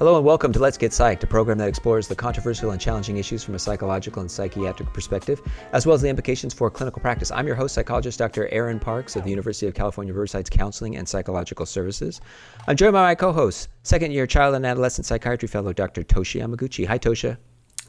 Hello 0.00 0.16
and 0.16 0.24
welcome 0.24 0.50
to 0.50 0.58
Let's 0.58 0.78
Get 0.78 0.92
Psyched, 0.92 1.22
a 1.24 1.26
program 1.26 1.58
that 1.58 1.68
explores 1.68 2.08
the 2.08 2.16
controversial 2.16 2.70
and 2.70 2.80
challenging 2.80 3.18
issues 3.18 3.44
from 3.44 3.54
a 3.54 3.58
psychological 3.58 4.22
and 4.22 4.30
psychiatric 4.30 4.90
perspective, 4.94 5.42
as 5.74 5.84
well 5.84 5.92
as 5.92 6.00
the 6.00 6.08
implications 6.08 6.54
for 6.54 6.70
clinical 6.70 7.02
practice. 7.02 7.30
I'm 7.30 7.46
your 7.46 7.54
host, 7.54 7.74
psychologist 7.74 8.18
Dr. 8.18 8.48
Aaron 8.48 8.80
Parks 8.80 9.14
of 9.14 9.24
the 9.24 9.28
University 9.28 9.66
of 9.66 9.74
California, 9.74 10.14
Riverside's 10.14 10.48
Counseling 10.48 10.96
and 10.96 11.06
Psychological 11.06 11.66
Services. 11.66 12.22
I'm 12.66 12.76
joined 12.76 12.94
by 12.94 13.02
my 13.02 13.14
co-host, 13.14 13.68
second 13.82 14.12
year 14.12 14.26
child 14.26 14.54
and 14.54 14.64
adolescent 14.64 15.04
psychiatry 15.04 15.48
fellow, 15.48 15.74
Dr. 15.74 16.02
Toshi 16.02 16.40
Yamaguchi. 16.40 16.86
Hi, 16.86 16.98
Tosha. 16.98 17.36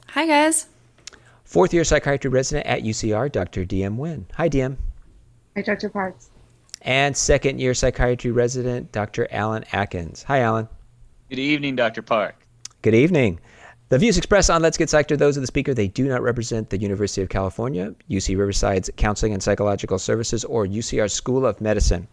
Hi, 0.07 0.27
guys. 0.27 0.67
Fourth 1.45 1.73
year 1.73 1.85
psychiatry 1.85 2.29
resident 2.29 2.67
at 2.67 2.83
UCR, 2.83 3.31
Dr. 3.31 3.63
DM 3.63 3.95
Wynn. 3.95 4.25
Hi, 4.33 4.49
DM. 4.49 4.75
Hi, 5.55 5.61
Dr. 5.61 5.87
Parks. 5.87 6.29
And 6.81 7.15
second 7.15 7.61
year 7.61 7.73
psychiatry 7.73 8.31
resident, 8.31 8.91
Dr. 8.91 9.29
Alan 9.31 9.63
Atkins. 9.71 10.23
Hi, 10.23 10.39
Alan. 10.39 10.67
Good 11.31 11.39
evening, 11.39 11.77
Dr. 11.77 12.01
Park. 12.01 12.35
Good 12.81 12.93
evening. 12.93 13.39
The 13.87 13.97
views 13.97 14.17
expressed 14.17 14.49
on 14.49 14.61
Let's 14.61 14.75
Get 14.75 14.89
Psyched 14.89 15.11
are 15.11 15.15
those 15.15 15.37
of 15.37 15.43
the 15.43 15.47
speaker. 15.47 15.73
They 15.73 15.87
do 15.87 16.05
not 16.05 16.21
represent 16.21 16.69
the 16.69 16.77
University 16.77 17.21
of 17.21 17.29
California, 17.29 17.95
UC 18.09 18.37
Riverside's 18.37 18.89
Counseling 18.97 19.31
and 19.31 19.41
Psychological 19.41 19.97
Services, 19.97 20.43
or 20.43 20.65
UCR 20.65 21.09
School 21.09 21.45
of 21.45 21.61
Medicine. 21.61 22.09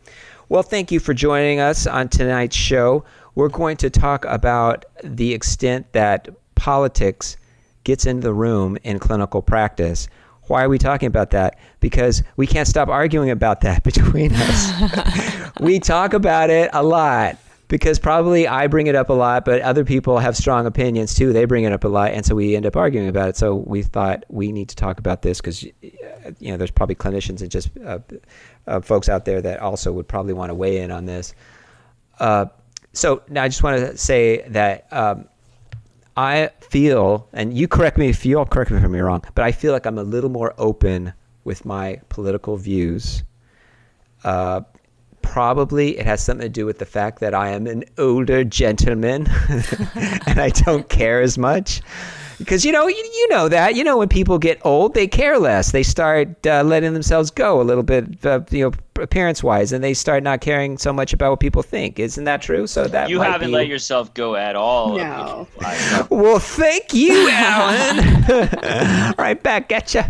Well, 0.48 0.62
thank 0.62 0.92
you 0.92 1.00
for 1.00 1.14
joining 1.14 1.58
us 1.58 1.84
on 1.88 2.06
tonight's 2.06 2.54
show. 2.54 3.02
We're 3.34 3.48
going 3.48 3.76
to 3.78 3.90
talk 3.90 4.24
about 4.26 4.84
the 5.02 5.34
extent 5.34 5.92
that 5.94 6.28
politics 6.54 7.36
gets 7.82 8.06
into 8.06 8.22
the 8.22 8.32
room 8.32 8.78
in 8.84 9.00
clinical 9.00 9.42
practice. 9.42 10.06
Why 10.44 10.62
are 10.62 10.68
we 10.68 10.78
talking 10.78 11.08
about 11.08 11.30
that? 11.30 11.58
Because 11.80 12.22
we 12.36 12.46
can't 12.46 12.68
stop 12.68 12.88
arguing 12.88 13.30
about 13.30 13.62
that 13.62 13.82
between 13.82 14.30
us. 14.32 15.50
we 15.60 15.80
talk 15.80 16.14
about 16.14 16.50
it 16.50 16.70
a 16.72 16.84
lot 16.84 17.36
because 17.68 17.98
probably 17.98 18.48
I 18.48 18.66
bring 18.66 18.86
it 18.86 18.94
up 18.94 19.10
a 19.10 19.14
lot, 19.14 19.44
but 19.44 19.60
other 19.60 19.84
people 19.84 20.18
have 20.18 20.36
strong 20.36 20.66
opinions 20.66 21.14
too. 21.14 21.32
They 21.32 21.44
bring 21.44 21.64
it 21.64 21.72
up 21.72 21.84
a 21.84 21.88
lot, 21.88 22.12
and 22.12 22.24
so 22.24 22.34
we 22.34 22.56
end 22.56 22.66
up 22.66 22.76
arguing 22.76 23.08
about 23.08 23.28
it. 23.28 23.36
So 23.36 23.54
we 23.54 23.82
thought 23.82 24.24
we 24.28 24.52
need 24.52 24.70
to 24.70 24.76
talk 24.76 24.98
about 24.98 25.22
this 25.22 25.40
because 25.40 25.62
you 25.62 25.72
know 26.40 26.56
there's 26.56 26.70
probably 26.70 26.94
clinicians 26.94 27.42
and 27.42 27.50
just 27.50 27.70
uh, 27.84 27.98
uh, 28.66 28.80
folks 28.80 29.08
out 29.08 29.26
there 29.26 29.42
that 29.42 29.60
also 29.60 29.92
would 29.92 30.08
probably 30.08 30.32
want 30.32 30.50
to 30.50 30.54
weigh 30.54 30.78
in 30.78 30.90
on 30.90 31.04
this. 31.04 31.34
Uh, 32.18 32.46
so 32.94 33.22
now 33.28 33.42
I 33.42 33.48
just 33.48 33.62
want 33.62 33.78
to 33.78 33.96
say 33.98 34.42
that 34.48 34.90
um, 34.90 35.28
I 36.16 36.50
feel, 36.60 37.28
and 37.32 37.56
you 37.56 37.68
correct 37.68 37.98
me 37.98 38.08
if 38.08 38.24
you 38.24 38.38
all 38.38 38.46
correct 38.46 38.70
me 38.70 38.78
if 38.78 38.84
I'm 38.84 38.92
wrong, 38.92 39.22
but 39.34 39.44
I 39.44 39.52
feel 39.52 39.72
like 39.72 39.86
I'm 39.86 39.98
a 39.98 40.02
little 40.02 40.30
more 40.30 40.54
open 40.56 41.12
with 41.44 41.64
my 41.64 42.00
political 42.08 42.56
views. 42.56 43.22
Uh, 44.24 44.62
probably 45.32 45.98
it 45.98 46.06
has 46.06 46.22
something 46.22 46.46
to 46.46 46.48
do 46.48 46.64
with 46.64 46.78
the 46.78 46.86
fact 46.86 47.20
that 47.20 47.34
I 47.34 47.50
am 47.50 47.66
an 47.66 47.84
older 47.98 48.44
gentleman 48.44 49.28
and 50.26 50.40
I 50.40 50.48
don't 50.48 50.88
care 50.88 51.20
as 51.20 51.36
much. 51.36 51.82
Because 52.38 52.64
you 52.64 52.72
know, 52.72 52.86
you, 52.86 52.96
you, 52.96 53.28
know 53.28 53.48
that 53.48 53.74
you 53.74 53.84
know 53.84 53.98
when 53.98 54.08
people 54.08 54.38
get 54.38 54.64
old, 54.64 54.94
they 54.94 55.06
care 55.06 55.38
less. 55.38 55.72
They 55.72 55.82
start 55.82 56.46
uh, 56.46 56.62
letting 56.62 56.94
themselves 56.94 57.30
go 57.30 57.60
a 57.60 57.64
little 57.64 57.82
bit, 57.82 58.24
uh, 58.24 58.40
you 58.50 58.70
know, 58.70 59.02
appearance-wise, 59.02 59.72
and 59.72 59.82
they 59.82 59.92
start 59.92 60.22
not 60.22 60.40
caring 60.40 60.78
so 60.78 60.92
much 60.92 61.12
about 61.12 61.30
what 61.30 61.40
people 61.40 61.62
think. 61.62 61.98
Isn't 61.98 62.24
that 62.24 62.40
true? 62.40 62.68
So 62.68 62.86
that 62.86 63.10
you 63.10 63.20
haven't 63.20 63.48
be... 63.48 63.54
let 63.54 63.66
yourself 63.66 64.14
go 64.14 64.36
at 64.36 64.54
all. 64.54 64.96
No. 64.96 65.48
well, 66.10 66.38
thank 66.38 66.94
you, 66.94 67.28
Alan. 67.32 68.24
all 69.08 69.14
right, 69.18 69.42
back 69.42 69.72
at 69.72 69.92
you. 69.94 70.04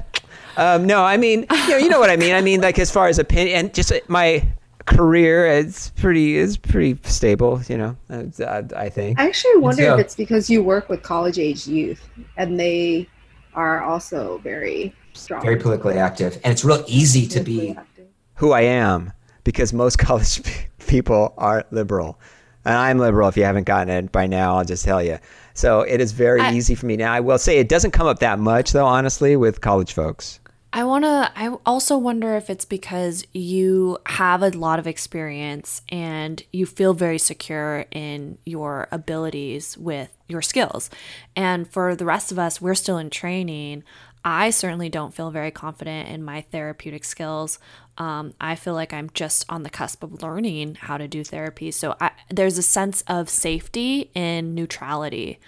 Um, 0.59 0.87
no, 0.87 1.03
I 1.03 1.17
mean, 1.17 1.47
you 1.51 1.69
know, 1.71 1.77
you 1.79 1.89
know 1.89 1.99
what 1.99 2.11
I 2.11 2.17
mean. 2.17 2.35
I 2.35 2.43
mean, 2.43 2.61
like 2.61 2.79
as 2.79 2.91
far 2.91 3.09
as 3.09 3.19
opinion, 3.19 3.59
and 3.59 3.75
just 3.75 3.93
my 4.09 4.47
career 4.89 5.47
it's 5.47 5.91
pretty 5.91 6.37
is 6.37 6.57
pretty 6.57 6.99
stable 7.05 7.61
you 7.69 7.77
know 7.77 7.97
I, 8.09 8.43
uh, 8.43 8.63
I 8.75 8.89
think. 8.89 9.21
I 9.21 9.27
actually 9.27 9.59
wonder 9.59 9.83
if 9.83 10.01
it's 10.01 10.17
because 10.17 10.49
you 10.49 10.63
work 10.63 10.89
with 10.89 11.03
college 11.03 11.39
age 11.39 11.67
youth 11.67 12.09
and 12.37 12.59
they 12.59 13.09
are 13.55 13.83
also 13.83 14.39
very 14.39 14.95
strong. 15.13 15.43
Very 15.43 15.57
politically 15.57 15.99
active. 15.99 16.35
And 16.45 16.53
it's 16.53 16.65
real 16.65 16.85
easy 16.87 17.27
to 17.29 17.41
be 17.41 17.71
active. 17.71 18.07
who 18.37 18.53
i 18.53 18.63
am 18.63 19.13
because 19.45 19.73
most 19.73 19.99
college 20.09 20.43
people 20.87 21.35
are 21.37 21.65
liberal. 21.71 22.19
And 22.65 22.75
i'm 22.75 22.99
liberal 22.99 23.29
if 23.29 23.37
you 23.37 23.45
haven't 23.45 23.65
gotten 23.65 23.91
it 23.91 24.13
by 24.13 24.27
now 24.27 24.57
i'll 24.57 24.65
just 24.65 24.85
tell 24.85 25.03
you. 25.03 25.19
So 25.55 25.81
it 25.83 26.01
is 26.01 26.13
very 26.13 26.41
I, 26.41 26.53
easy 26.53 26.75
for 26.75 26.87
me. 26.87 26.97
Now 26.97 27.13
i 27.13 27.21
will 27.21 27.39
say 27.39 27.59
it 27.59 27.69
doesn't 27.69 27.91
come 27.91 28.07
up 28.07 28.21
that 28.21 28.39
much 28.39 28.73
though 28.73 28.87
honestly 28.87 29.37
with 29.37 29.61
college 29.61 29.93
folks 29.93 30.41
I 30.71 30.85
want 30.85 31.05
to 31.05 31.33
I 31.35 31.49
also 31.65 31.97
wonder 31.97 32.37
if 32.37 32.51
it's 32.51 32.67
because 32.67 33.25
you 33.33 33.99
have 34.07 34.43
a 34.43 34.51
lot 34.51 34.79
of 34.79 34.87
experience 34.87 35.81
and 35.89 36.43
you 36.53 36.67
feel 36.67 36.93
very 36.93 37.19
secure 37.19 37.87
in 37.91 38.39
your 38.45 38.87
abilities 38.93 39.79
with 39.79 40.15
your 40.29 40.43
skills. 40.43 40.91
And 41.35 41.67
for 41.67 41.97
the 41.97 42.05
rest 42.05 42.31
of 42.31 42.39
us, 42.39 42.61
we're 42.61 42.75
still 42.75 42.99
in 42.99 43.09
training. 43.09 43.83
I 44.25 44.51
certainly 44.51 44.91
don't 44.91 45.15
feel 45.15 45.31
very 45.31 45.51
confident 45.51 46.11
in 46.11 46.23
my 46.23 46.43
therapeutic 46.43 47.05
skills. 47.05 47.59
Um, 47.97 48.35
I 48.39 48.55
feel 48.55 48.75
like 48.75 48.93
I'm 48.93 49.09
just 49.15 49.47
on 49.49 49.63
the 49.63 49.71
cusp 49.71 50.03
of 50.03 50.23
learning 50.23 50.75
how 50.75 50.99
to 50.99 51.09
do 51.09 51.25
therapy. 51.25 51.71
So 51.71 51.97
I, 51.99 52.11
there's 52.29 52.59
a 52.59 52.63
sense 52.63 53.03
of 53.07 53.31
safety 53.31 54.11
in 54.15 54.55
neutrality. 54.55 55.41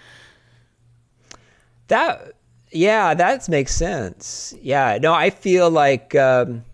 That 1.88 2.36
yeah, 2.72 3.14
that 3.14 3.48
makes 3.48 3.74
sense. 3.74 4.54
Yeah, 4.60 4.98
no, 5.00 5.12
I 5.12 5.30
feel 5.30 5.70
like 5.70 6.14
um, 6.14 6.64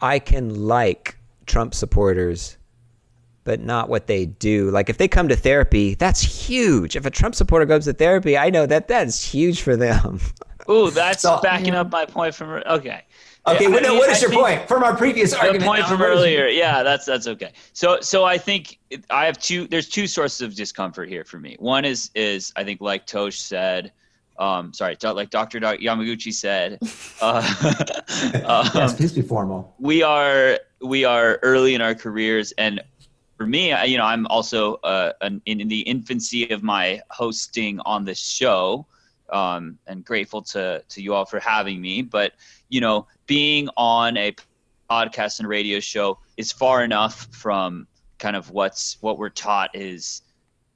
I 0.00 0.18
can 0.18 0.66
like 0.66 1.16
Trump 1.46 1.74
supporters, 1.74 2.56
but 3.44 3.60
not 3.60 3.88
what 3.88 4.06
they 4.06 4.26
do. 4.26 4.70
Like 4.70 4.88
if 4.88 4.98
they 4.98 5.08
come 5.08 5.28
to 5.28 5.36
therapy, 5.36 5.94
that's 5.94 6.20
huge. 6.20 6.96
If 6.96 7.06
a 7.06 7.10
Trump 7.10 7.34
supporter 7.34 7.66
goes 7.66 7.84
to 7.84 7.92
therapy, 7.92 8.36
I 8.36 8.50
know 8.50 8.66
that 8.66 8.88
that's 8.88 9.24
huge 9.24 9.62
for 9.62 9.76
them. 9.76 10.20
Ooh, 10.70 10.90
that's 10.90 11.22
so, 11.22 11.40
backing 11.42 11.74
yeah. 11.74 11.82
up 11.82 11.90
my 11.90 12.06
point 12.06 12.34
from 12.34 12.62
okay. 12.66 13.02
Okay, 13.46 13.64
yeah, 13.64 13.92
what 13.92 14.08
is 14.08 14.24
I 14.24 14.26
your 14.26 14.30
point 14.30 14.66
from 14.66 14.82
our 14.82 14.96
previous 14.96 15.32
the 15.32 15.38
argument? 15.38 15.64
point 15.64 15.84
from 15.84 16.00
earlier, 16.00 16.46
yeah, 16.46 16.82
that's 16.82 17.04
that's 17.04 17.26
okay. 17.26 17.52
So 17.74 18.00
so 18.00 18.24
I 18.24 18.38
think 18.38 18.78
I 19.10 19.26
have 19.26 19.38
two. 19.38 19.66
There's 19.66 19.86
two 19.86 20.06
sources 20.06 20.40
of 20.40 20.54
discomfort 20.54 21.10
here 21.10 21.24
for 21.24 21.38
me. 21.38 21.56
One 21.58 21.84
is 21.84 22.10
is 22.14 22.54
I 22.56 22.64
think 22.64 22.80
like 22.80 23.04
Tosh 23.06 23.38
said, 23.38 23.92
um, 24.38 24.72
sorry, 24.72 24.96
like 25.02 25.30
Dr. 25.30 25.60
Yamaguchi 25.60 26.32
said, 26.32 26.78
uh, 27.20 27.42
um, 28.44 28.70
yes, 28.74 28.94
please 28.94 29.12
be 29.12 29.22
formal. 29.22 29.74
We 29.78 30.02
are 30.02 30.58
we 30.80 31.04
are 31.04 31.38
early 31.42 31.74
in 31.74 31.80
our 31.80 31.94
careers, 31.94 32.52
and 32.58 32.82
for 33.36 33.46
me, 33.46 33.72
I, 33.72 33.84
you 33.84 33.98
know, 33.98 34.04
I'm 34.04 34.26
also 34.26 34.74
uh, 34.76 35.12
an, 35.20 35.40
in, 35.46 35.60
in, 35.60 35.68
the 35.68 35.80
infancy 35.80 36.50
of 36.50 36.62
my 36.62 37.00
hosting 37.10 37.80
on 37.80 38.04
this 38.04 38.18
show, 38.18 38.86
um, 39.30 39.78
and 39.86 40.04
grateful 40.04 40.42
to 40.42 40.82
to 40.88 41.02
you 41.02 41.14
all 41.14 41.24
for 41.24 41.40
having 41.40 41.80
me. 41.80 42.02
But 42.02 42.32
you 42.68 42.80
know, 42.80 43.06
being 43.26 43.68
on 43.76 44.16
a 44.16 44.34
podcast 44.90 45.38
and 45.38 45.48
radio 45.48 45.80
show 45.80 46.18
is 46.36 46.52
far 46.52 46.84
enough 46.84 47.28
from 47.30 47.86
kind 48.18 48.36
of 48.36 48.50
what's 48.50 48.96
what 49.00 49.18
we're 49.18 49.28
taught 49.28 49.70
is 49.74 50.22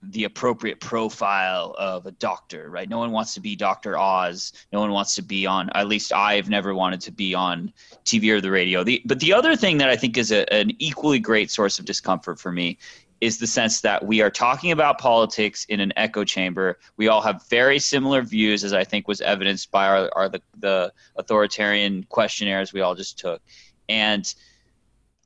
the 0.03 0.25
appropriate 0.25 0.81
profile 0.81 1.75
of 1.78 2.06
a 2.06 2.12
doctor, 2.12 2.70
right? 2.70 2.88
No 2.88 2.98
one 2.98 3.10
wants 3.10 3.34
to 3.34 3.41
be 3.41 3.56
Dr. 3.56 3.98
Oz. 3.98 4.53
No 4.72 4.81
one 4.81 4.92
wants 4.92 5.14
to 5.16 5.22
be 5.22 5.44
on, 5.44 5.70
at 5.75 5.88
least 5.88 6.12
I've 6.12 6.48
never 6.48 6.75
wanted 6.75 7.00
to 7.03 7.12
be 7.12 7.34
on 7.34 7.72
TV 8.04 8.31
or 8.31 8.41
the 8.41 8.50
radio. 8.50 8.84
The, 8.84 9.03
but 9.04 9.19
the 9.20 9.32
other 9.32 9.56
thing 9.56 9.78
that 9.78 9.88
I 9.88 9.97
think 9.97 10.16
is 10.16 10.31
a, 10.31 10.50
an 10.53 10.72
equally 10.78 11.19
great 11.19 11.50
source 11.50 11.78
of 11.78 11.84
discomfort 11.84 12.38
for 12.38 12.53
me 12.53 12.78
is 13.20 13.38
the 13.38 13.47
sense 13.47 13.81
that 13.81 14.04
we 14.06 14.20
are 14.20 14.31
talking 14.31 14.70
about 14.70 14.98
politics 14.98 15.64
in 15.69 15.81
an 15.81 15.92
echo 15.97 16.22
chamber. 16.25 16.78
We 16.97 17.09
all 17.09 17.20
have 17.20 17.48
very 17.48 17.80
similar 17.80 18.22
views, 18.22 18.62
as 18.62 18.72
I 18.72 18.84
think 18.84 19.09
was 19.09 19.20
evidenced 19.20 19.72
by 19.72 19.88
our, 19.88 20.10
our 20.15 20.28
the, 20.28 20.41
the 20.59 20.92
authoritarian 21.16 22.04
questionnaires 22.04 22.72
we 22.72 22.80
all 22.80 22.94
just 22.94 23.19
took. 23.19 23.42
And 23.88 24.32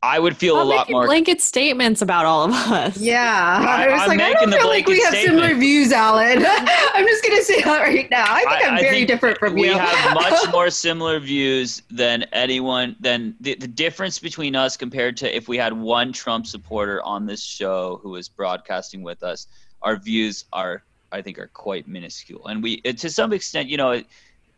I 0.05 0.19
would 0.19 0.37
feel 0.37 0.57
I'll 0.57 0.65
a 0.65 0.65
lot 0.65 0.91
more 0.91 1.07
blanket 1.07 1.41
statements 1.41 2.03
about 2.03 2.27
all 2.27 2.45
of 2.45 2.53
us. 2.53 2.97
Yeah, 2.97 3.22
I, 3.22 3.84
I 3.84 3.93
was 3.93 4.01
I'm 4.03 4.09
like, 4.09 4.21
I 4.21 4.33
don't 4.33 4.51
feel 4.53 4.66
like 4.66 4.89
we 4.89 5.01
have 5.01 5.15
statement. 5.15 5.41
similar 5.41 5.54
views, 5.54 5.93
Alan. 5.93 6.45
I'm 6.45 7.07
just 7.07 7.22
gonna 7.22 7.43
say 7.43 7.63
that 7.63 7.81
right 7.83 8.10
now. 8.10 8.25
I 8.28 8.41
think 8.41 8.51
I, 8.51 8.69
am 8.69 8.78
very 8.78 8.97
think 8.97 9.09
different 9.09 9.39
from 9.39 9.54
we 9.54 9.69
you. 9.69 9.75
We 9.75 9.78
have 9.78 10.15
much 10.15 10.41
more 10.53 10.71
similar 10.71 11.21
views 11.21 11.83
than 11.89 12.25
anyone. 12.33 12.97
Than 12.99 13.37
the, 13.41 13.54
the 13.54 13.69
difference 13.69 14.19
between 14.19 14.57
us 14.57 14.77
compared 14.77 15.16
to 15.19 15.37
if 15.37 15.47
we 15.47 15.57
had 15.57 15.72
one 15.72 16.13
Trump 16.13 16.48
supporter 16.48 17.01
on 17.05 17.25
this 17.25 17.41
show 17.41 18.01
who 18.03 18.10
was 18.10 18.28
broadcasting 18.28 19.05
with 19.05 19.22
us, 19.22 19.47
our 19.83 19.95
views 19.95 20.47
are, 20.53 20.83
I 21.13 21.22
think, 21.22 21.39
are 21.39 21.47
quite 21.47 21.87
minuscule. 21.87 22.48
And 22.48 22.60
we, 22.60 22.81
to 22.81 23.09
some 23.09 23.33
extent, 23.33 23.69
you 23.69 23.77
know. 23.77 24.03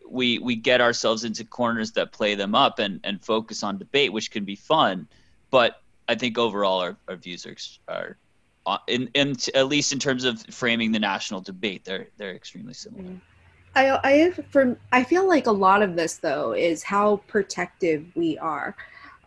we 0.08 0.38
we 0.38 0.55
get 0.55 0.81
ourselves 0.81 1.25
into 1.25 1.44
corners 1.44 1.93
that 1.93 2.12
play 2.12 2.35
them 2.35 2.55
up 2.55 2.79
and, 2.79 3.00
and 3.05 3.23
focus 3.23 3.62
on 3.62 3.79
debate, 3.79 4.11
which 4.11 4.31
can 4.31 4.44
be 4.44 4.55
fun 4.55 5.06
but 5.54 5.82
I 6.08 6.16
think 6.16 6.36
overall 6.36 6.80
our, 6.80 6.96
our 7.06 7.14
views 7.14 7.46
are, 7.46 7.54
are 7.86 8.16
uh, 8.66 8.78
in, 8.88 9.08
in 9.14 9.36
at 9.54 9.68
least 9.68 9.92
in 9.92 10.00
terms 10.00 10.24
of 10.24 10.42
framing 10.50 10.90
the 10.90 10.98
national 10.98 11.42
debate, 11.42 11.84
they're 11.84 12.08
they're 12.16 12.34
extremely 12.34 12.74
similar. 12.74 13.04
Mm. 13.04 13.20
I 13.76 14.00
I 14.02 14.30
from 14.50 14.76
I 14.90 15.04
feel 15.04 15.28
like 15.28 15.46
a 15.46 15.52
lot 15.52 15.80
of 15.80 15.94
this 15.94 16.16
though 16.16 16.54
is 16.54 16.82
how 16.82 17.18
protective 17.28 18.04
we 18.16 18.36
are 18.38 18.74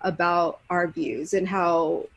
about 0.01 0.59
our 0.69 0.87
views 0.87 1.33
and 1.33 1.47
how 1.47 2.07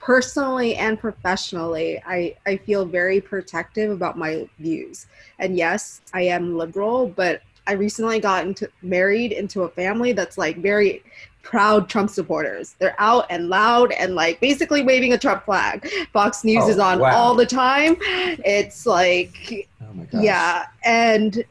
personally 0.00 0.74
and 0.74 0.98
professionally, 0.98 2.02
I, 2.04 2.34
I 2.44 2.56
feel 2.56 2.84
very 2.84 3.20
protective 3.20 3.92
about 3.92 4.18
my 4.18 4.48
views. 4.58 5.06
And 5.38 5.56
yes, 5.56 6.00
I 6.12 6.22
am 6.22 6.58
liberal, 6.58 7.06
but 7.06 7.42
I 7.68 7.72
recently 7.72 8.20
got 8.20 8.46
into 8.46 8.68
married 8.82 9.32
into 9.32 9.62
a 9.62 9.68
family 9.68 10.12
that's 10.12 10.38
like 10.38 10.58
very 10.58 11.02
proud 11.46 11.88
Trump 11.88 12.10
supporters. 12.10 12.74
They're 12.80 12.96
out 12.98 13.26
and 13.30 13.48
loud 13.48 13.92
and 13.92 14.16
like 14.16 14.40
basically 14.40 14.82
waving 14.82 15.12
a 15.12 15.18
Trump 15.18 15.44
flag. 15.44 15.88
Fox 16.12 16.42
News 16.42 16.64
oh, 16.64 16.68
is 16.68 16.78
on 16.78 16.98
wow. 16.98 17.16
all 17.16 17.34
the 17.34 17.46
time. 17.46 17.96
It's 18.00 18.84
like, 18.84 19.68
oh 19.80 20.20
yeah, 20.20 20.66
and 20.84 21.44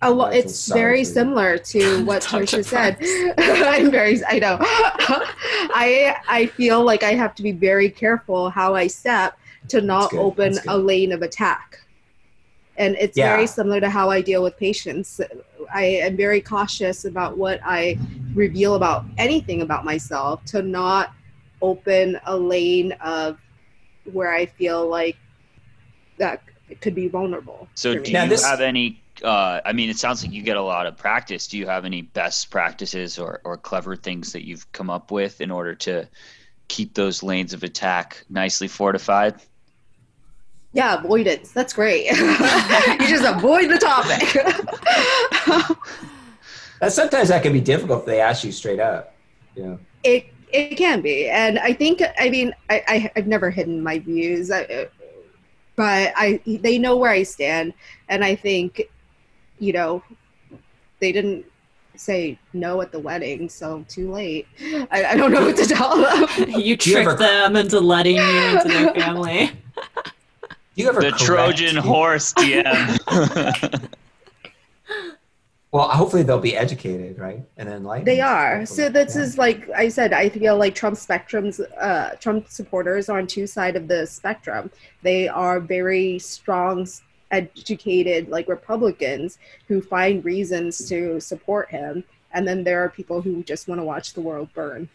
a 0.00 0.10
lot. 0.10 0.34
It's 0.34 0.72
very 0.72 1.04
similar 1.04 1.58
to 1.58 2.04
what 2.06 2.22
Trisha 2.22 2.64
said. 2.64 2.96
I'm 3.38 3.90
very. 3.90 4.20
I 4.26 4.38
know. 4.38 4.56
I 4.62 6.16
I 6.28 6.46
feel 6.46 6.82
like 6.82 7.02
I 7.02 7.12
have 7.12 7.34
to 7.36 7.42
be 7.42 7.52
very 7.52 7.90
careful 7.90 8.48
how 8.48 8.74
I 8.74 8.86
step 8.86 9.38
to 9.68 9.82
not 9.82 10.14
open 10.14 10.58
a 10.66 10.76
lane 10.78 11.12
of 11.12 11.20
attack. 11.20 11.78
And 12.78 12.96
it's 12.98 13.18
yeah. 13.18 13.34
very 13.34 13.46
similar 13.46 13.80
to 13.80 13.90
how 13.90 14.08
I 14.08 14.22
deal 14.22 14.42
with 14.42 14.56
patients. 14.56 15.20
I 15.72 15.84
am 15.84 16.16
very 16.16 16.40
cautious 16.40 17.04
about 17.04 17.36
what 17.36 17.60
I 17.64 17.98
reveal 18.34 18.74
about 18.74 19.04
anything 19.18 19.62
about 19.62 19.84
myself 19.84 20.44
to 20.46 20.62
not 20.62 21.12
open 21.60 22.18
a 22.26 22.36
lane 22.36 22.92
of 23.00 23.38
where 24.12 24.32
I 24.32 24.46
feel 24.46 24.88
like 24.88 25.16
that 26.18 26.42
could 26.80 26.94
be 26.94 27.08
vulnerable. 27.08 27.68
So, 27.74 27.94
do 27.94 28.10
you 28.10 28.28
this, 28.28 28.44
have 28.44 28.60
any? 28.60 29.02
Uh, 29.22 29.60
I 29.64 29.72
mean, 29.72 29.90
it 29.90 29.98
sounds 29.98 30.24
like 30.24 30.32
you 30.32 30.42
get 30.42 30.56
a 30.56 30.62
lot 30.62 30.86
of 30.86 30.96
practice. 30.96 31.46
Do 31.46 31.58
you 31.58 31.66
have 31.66 31.84
any 31.84 32.02
best 32.02 32.50
practices 32.50 33.18
or, 33.18 33.40
or 33.44 33.56
clever 33.56 33.94
things 33.94 34.32
that 34.32 34.44
you've 34.44 34.70
come 34.72 34.90
up 34.90 35.10
with 35.10 35.40
in 35.40 35.50
order 35.50 35.74
to 35.76 36.08
keep 36.68 36.94
those 36.94 37.22
lanes 37.22 37.52
of 37.52 37.62
attack 37.62 38.24
nicely 38.28 38.68
fortified? 38.68 39.34
Yeah, 40.72 40.98
avoidance. 40.98 41.52
That's 41.52 41.72
great. 41.72 42.06
you 42.10 43.08
just 43.08 43.24
avoid 43.24 43.70
the 43.70 43.78
topic. 43.78 44.20
that 46.80 46.92
sometimes 46.92 47.28
that 47.28 47.42
can 47.42 47.52
be 47.52 47.60
difficult 47.60 48.00
if 48.00 48.06
they 48.06 48.20
ask 48.20 48.42
you 48.44 48.52
straight 48.52 48.80
up. 48.80 49.14
Yeah. 49.54 49.76
It 50.02 50.26
it 50.52 50.76
can 50.76 51.00
be, 51.00 51.28
and 51.28 51.58
I 51.58 51.72
think 51.72 52.02
I 52.18 52.30
mean 52.30 52.54
I, 52.70 52.82
I 52.88 53.12
have 53.16 53.26
never 53.26 53.50
hidden 53.50 53.82
my 53.82 53.98
views, 53.98 54.50
I, 54.50 54.88
but 55.76 56.12
I 56.16 56.40
they 56.46 56.78
know 56.78 56.96
where 56.96 57.10
I 57.10 57.22
stand, 57.22 57.74
and 58.08 58.24
I 58.24 58.34
think, 58.34 58.82
you 59.58 59.72
know, 59.72 60.02
they 61.00 61.12
didn't 61.12 61.44
say 61.96 62.38
no 62.52 62.80
at 62.80 62.92
the 62.92 62.98
wedding, 62.98 63.48
so 63.48 63.84
too 63.88 64.10
late. 64.10 64.46
I, 64.90 65.04
I 65.10 65.16
don't 65.16 65.32
know 65.32 65.44
what 65.44 65.56
to 65.56 65.66
tell 65.66 65.96
them. 65.96 66.48
you 66.60 66.76
tricked 66.76 67.08
ever... 67.08 67.16
them 67.16 67.56
into 67.56 67.80
letting 67.80 68.16
you 68.16 68.22
into 68.22 68.68
their 68.68 68.94
family. 68.94 69.52
You 70.74 70.88
ever 70.88 71.00
the 71.00 71.10
Trojan 71.12 71.76
horse 71.76 72.32
DM. 72.38 73.88
well, 75.70 75.88
hopefully 75.88 76.22
they'll 76.22 76.38
be 76.38 76.56
educated, 76.56 77.18
right? 77.18 77.42
And 77.56 77.68
then 77.68 77.84
like 77.84 78.04
they 78.04 78.20
are. 78.20 78.64
So 78.64 78.88
this 78.88 79.16
yeah. 79.16 79.22
is 79.22 79.38
like 79.38 79.68
I 79.70 79.88
said. 79.88 80.12
I 80.12 80.28
feel 80.28 80.56
like 80.56 80.74
Trump 80.74 80.96
spectrums, 80.96 81.60
uh, 81.80 82.10
Trump 82.16 82.48
supporters 82.48 83.08
are 83.08 83.18
on 83.18 83.26
two 83.26 83.46
side 83.46 83.76
of 83.76 83.88
the 83.88 84.06
spectrum. 84.06 84.70
They 85.02 85.28
are 85.28 85.60
very 85.60 86.18
strong, 86.18 86.86
educated 87.30 88.28
like 88.28 88.48
Republicans 88.48 89.38
who 89.68 89.82
find 89.82 90.24
reasons 90.24 90.88
to 90.88 91.20
support 91.20 91.70
him, 91.70 92.04
and 92.32 92.48
then 92.48 92.64
there 92.64 92.82
are 92.82 92.88
people 92.88 93.20
who 93.20 93.42
just 93.42 93.68
want 93.68 93.80
to 93.80 93.84
watch 93.84 94.14
the 94.14 94.20
world 94.20 94.48
burn 94.54 94.88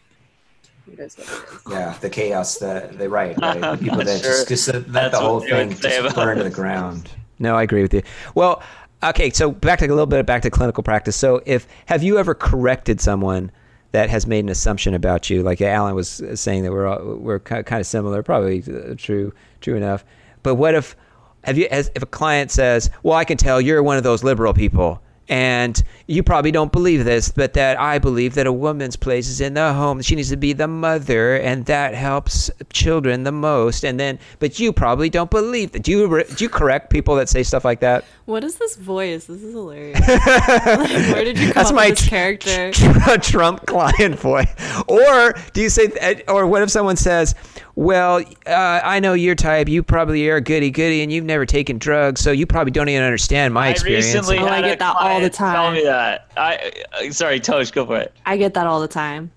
it 0.92 0.98
is 0.98 1.16
what 1.16 1.26
it 1.26 1.54
is. 1.54 1.62
Yeah, 1.70 1.96
the 2.00 2.10
chaos 2.10 2.58
the 2.58 2.88
they 2.92 3.08
write, 3.08 3.38
right? 3.42 3.60
The 3.60 3.76
people 3.76 3.98
that 3.98 4.20
sure. 4.20 4.44
just, 4.44 4.48
just 4.48 4.88
let 4.88 5.12
the 5.12 5.20
whole 5.20 5.40
thing 5.40 5.74
just 5.76 6.14
burn 6.14 6.38
to 6.38 6.44
the 6.44 6.50
ground. 6.50 7.10
No, 7.38 7.56
I 7.56 7.62
agree 7.62 7.82
with 7.82 7.94
you. 7.94 8.02
Well, 8.34 8.62
okay, 9.02 9.30
so 9.30 9.50
back 9.50 9.78
to 9.80 9.86
a 9.86 9.88
little 9.88 10.06
bit 10.06 10.24
back 10.26 10.42
to 10.42 10.50
clinical 10.50 10.82
practice. 10.82 11.16
So, 11.16 11.42
if 11.46 11.66
have 11.86 12.02
you 12.02 12.18
ever 12.18 12.34
corrected 12.34 13.00
someone 13.00 13.50
that 13.92 14.10
has 14.10 14.26
made 14.26 14.44
an 14.44 14.50
assumption 14.50 14.94
about 14.94 15.30
you? 15.30 15.42
Like 15.42 15.60
Alan 15.60 15.94
was 15.94 16.22
saying 16.34 16.64
that 16.64 16.72
we're 16.72 16.86
all, 16.86 17.16
we're 17.16 17.38
kind 17.38 17.72
of 17.72 17.86
similar, 17.86 18.22
probably 18.22 18.62
uh, 18.62 18.94
true, 18.96 19.32
true 19.60 19.76
enough. 19.76 20.04
But 20.42 20.56
what 20.56 20.74
if 20.74 20.96
have 21.44 21.56
you 21.56 21.68
as, 21.70 21.90
if 21.94 22.02
a 22.02 22.06
client 22.06 22.50
says, 22.50 22.90
"Well, 23.02 23.16
I 23.16 23.24
can 23.24 23.36
tell 23.36 23.60
you're 23.60 23.82
one 23.82 23.96
of 23.96 24.02
those 24.02 24.24
liberal 24.24 24.52
people," 24.52 25.00
And 25.28 25.82
you 26.06 26.22
probably 26.22 26.50
don't 26.50 26.72
believe 26.72 27.04
this, 27.04 27.28
but 27.30 27.52
that 27.52 27.78
I 27.78 27.98
believe 27.98 28.34
that 28.34 28.46
a 28.46 28.52
woman's 28.52 28.96
place 28.96 29.28
is 29.28 29.42
in 29.42 29.54
the 29.54 29.74
home. 29.74 30.00
She 30.00 30.14
needs 30.14 30.30
to 30.30 30.36
be 30.36 30.54
the 30.54 30.68
mother, 30.68 31.36
and 31.36 31.66
that 31.66 31.94
helps 31.94 32.50
children 32.72 33.24
the 33.24 33.32
most. 33.32 33.84
And 33.84 34.00
then, 34.00 34.18
but 34.38 34.58
you 34.58 34.72
probably 34.72 35.10
don't 35.10 35.30
believe 35.30 35.72
that. 35.72 35.82
Do 35.82 35.90
you 35.90 36.24
do 36.24 36.44
you 36.44 36.48
correct 36.48 36.90
people 36.90 37.14
that 37.16 37.28
say 37.28 37.42
stuff 37.42 37.64
like 37.64 37.80
that? 37.80 38.04
What 38.24 38.42
is 38.44 38.56
this 38.56 38.76
voice? 38.76 39.26
This 39.26 39.42
is 39.42 39.52
hilarious. 39.52 40.00
like, 40.08 40.18
where 40.18 41.24
did 41.24 41.38
you 41.38 41.52
come 41.52 41.54
That's 41.54 41.72
my 41.72 41.90
character? 41.92 42.72
Trump 43.20 43.66
client 43.66 44.18
voice. 44.18 44.48
Or 44.86 45.34
do 45.52 45.60
you 45.60 45.68
say? 45.68 46.22
Or 46.28 46.46
what 46.46 46.62
if 46.62 46.70
someone 46.70 46.96
says? 46.96 47.34
Well, 47.78 48.24
uh, 48.44 48.80
I 48.82 48.98
know 48.98 49.12
your 49.12 49.36
type. 49.36 49.68
You 49.68 49.84
probably 49.84 50.28
are 50.30 50.40
goody 50.40 50.72
goody, 50.72 51.00
and 51.00 51.12
you've 51.12 51.24
never 51.24 51.46
taken 51.46 51.78
drugs, 51.78 52.20
so 52.20 52.32
you 52.32 52.44
probably 52.44 52.72
don't 52.72 52.88
even 52.88 53.04
understand 53.04 53.54
my 53.54 53.68
experience. 53.68 54.06
I 54.06 54.18
recently 54.18 54.38
oh, 54.38 54.48
I 54.48 54.62
get 54.62 54.80
that 54.80 54.96
all 54.98 55.20
the 55.20 55.30
time. 55.30 55.54
Tell 55.54 55.70
me 55.70 55.84
that. 55.84 56.28
I 56.36 56.72
uh, 56.92 57.12
sorry, 57.12 57.38
Tosh, 57.38 57.70
go 57.70 57.86
for 57.86 57.98
it. 57.98 58.12
I 58.26 58.36
get 58.36 58.54
that 58.54 58.66
all 58.66 58.80
the 58.80 58.88
time. 58.88 59.30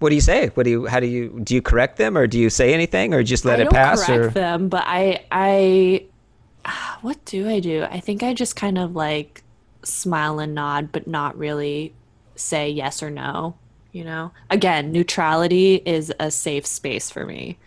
What 0.00 0.10
do 0.10 0.16
you 0.16 0.20
say? 0.20 0.48
What 0.48 0.64
do 0.64 0.70
you? 0.70 0.86
How 0.86 1.00
do 1.00 1.06
you? 1.06 1.40
Do 1.42 1.54
you 1.54 1.62
correct 1.62 1.96
them, 1.96 2.18
or 2.18 2.26
do 2.26 2.38
you 2.38 2.50
say 2.50 2.74
anything, 2.74 3.14
or 3.14 3.22
just 3.22 3.46
let 3.46 3.58
I 3.58 3.62
it 3.62 3.70
pass? 3.70 4.04
correct 4.04 4.22
or 4.22 4.28
them, 4.28 4.68
but 4.68 4.84
I, 4.86 5.24
I, 5.32 6.04
what 7.00 7.24
do 7.24 7.48
I 7.48 7.60
do? 7.60 7.84
I 7.84 8.00
think 8.00 8.22
I 8.22 8.34
just 8.34 8.54
kind 8.54 8.76
of 8.76 8.94
like 8.94 9.42
smile 9.82 10.40
and 10.40 10.54
nod, 10.54 10.92
but 10.92 11.06
not 11.06 11.38
really 11.38 11.94
say 12.36 12.68
yes 12.68 13.02
or 13.02 13.08
no 13.08 13.56
you 13.92 14.04
know 14.04 14.30
again 14.50 14.92
neutrality 14.92 15.76
is 15.86 16.12
a 16.20 16.30
safe 16.30 16.66
space 16.66 17.10
for 17.10 17.26
me 17.26 17.58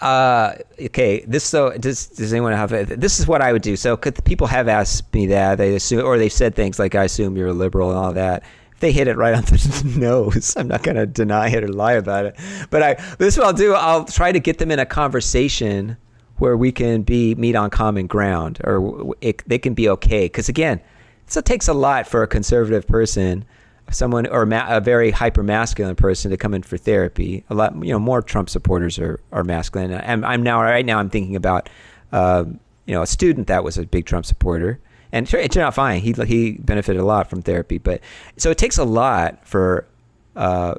uh, 0.00 0.54
okay. 0.80 1.24
This 1.26 1.44
so 1.44 1.76
does 1.76 2.06
does 2.06 2.32
anyone 2.32 2.52
have 2.52 2.70
this 2.70 3.20
is 3.20 3.26
what 3.26 3.42
I 3.42 3.52
would 3.52 3.62
do. 3.62 3.76
So 3.76 3.96
people 3.96 4.46
have 4.46 4.66
asked 4.66 5.12
me 5.12 5.26
that 5.26 5.58
they 5.58 5.74
assume 5.74 6.04
or 6.04 6.16
they've 6.16 6.32
said 6.32 6.54
things 6.54 6.78
like 6.78 6.94
I 6.94 7.04
assume 7.04 7.36
you're 7.36 7.48
a 7.48 7.52
liberal 7.52 7.90
and 7.90 7.98
all 7.98 8.12
that. 8.14 8.42
They 8.78 8.92
hit 8.92 9.08
it 9.08 9.18
right 9.18 9.34
on 9.34 9.42
the 9.42 9.92
nose, 9.98 10.56
I'm 10.56 10.68
not 10.68 10.82
going 10.82 10.96
to 10.96 11.06
deny 11.06 11.50
it 11.50 11.62
or 11.62 11.68
lie 11.68 11.92
about 11.92 12.24
it. 12.24 12.36
But 12.70 12.82
I 12.82 12.94
this 13.18 13.34
is 13.34 13.38
what 13.38 13.48
I'll 13.48 13.52
do. 13.52 13.74
I'll 13.74 14.06
try 14.06 14.32
to 14.32 14.40
get 14.40 14.56
them 14.56 14.70
in 14.70 14.78
a 14.78 14.86
conversation 14.86 15.98
where 16.38 16.56
we 16.56 16.72
can 16.72 17.02
be 17.02 17.34
meet 17.34 17.54
on 17.54 17.68
common 17.68 18.06
ground 18.06 18.58
or 18.64 19.14
it, 19.20 19.46
they 19.46 19.58
can 19.58 19.74
be 19.74 19.86
okay. 19.90 20.24
Because 20.24 20.48
again, 20.48 20.80
it 21.36 21.44
takes 21.44 21.68
a 21.68 21.74
lot 21.74 22.06
for 22.06 22.22
a 22.22 22.26
conservative 22.26 22.88
person 22.88 23.44
someone 23.90 24.26
or 24.26 24.46
ma- 24.46 24.66
a 24.68 24.80
very 24.80 25.10
hyper 25.10 25.42
masculine 25.42 25.96
person 25.96 26.30
to 26.30 26.36
come 26.36 26.54
in 26.54 26.62
for 26.62 26.76
therapy. 26.76 27.44
A 27.50 27.54
lot, 27.54 27.74
you 27.84 27.92
know, 27.92 27.98
more 27.98 28.22
Trump 28.22 28.48
supporters 28.48 28.98
are, 28.98 29.20
are 29.32 29.44
masculine. 29.44 29.92
And 29.92 30.24
I'm 30.24 30.42
now 30.42 30.62
right 30.62 30.86
now 30.86 30.98
I'm 30.98 31.10
thinking 31.10 31.36
about, 31.36 31.68
uh, 32.12 32.44
you 32.86 32.94
know, 32.94 33.02
a 33.02 33.06
student 33.06 33.46
that 33.48 33.64
was 33.64 33.78
a 33.78 33.86
big 33.86 34.06
Trump 34.06 34.26
supporter, 34.26 34.80
and 35.12 35.32
it 35.32 35.52
turned 35.52 35.64
out 35.64 35.74
fine. 35.74 36.00
He 36.00 36.12
he 36.26 36.52
benefited 36.52 37.00
a 37.00 37.04
lot 37.04 37.28
from 37.28 37.42
therapy, 37.42 37.78
but 37.78 38.00
so 38.36 38.50
it 38.50 38.58
takes 38.58 38.78
a 38.78 38.84
lot 38.84 39.46
for, 39.46 39.86
uh, 40.36 40.74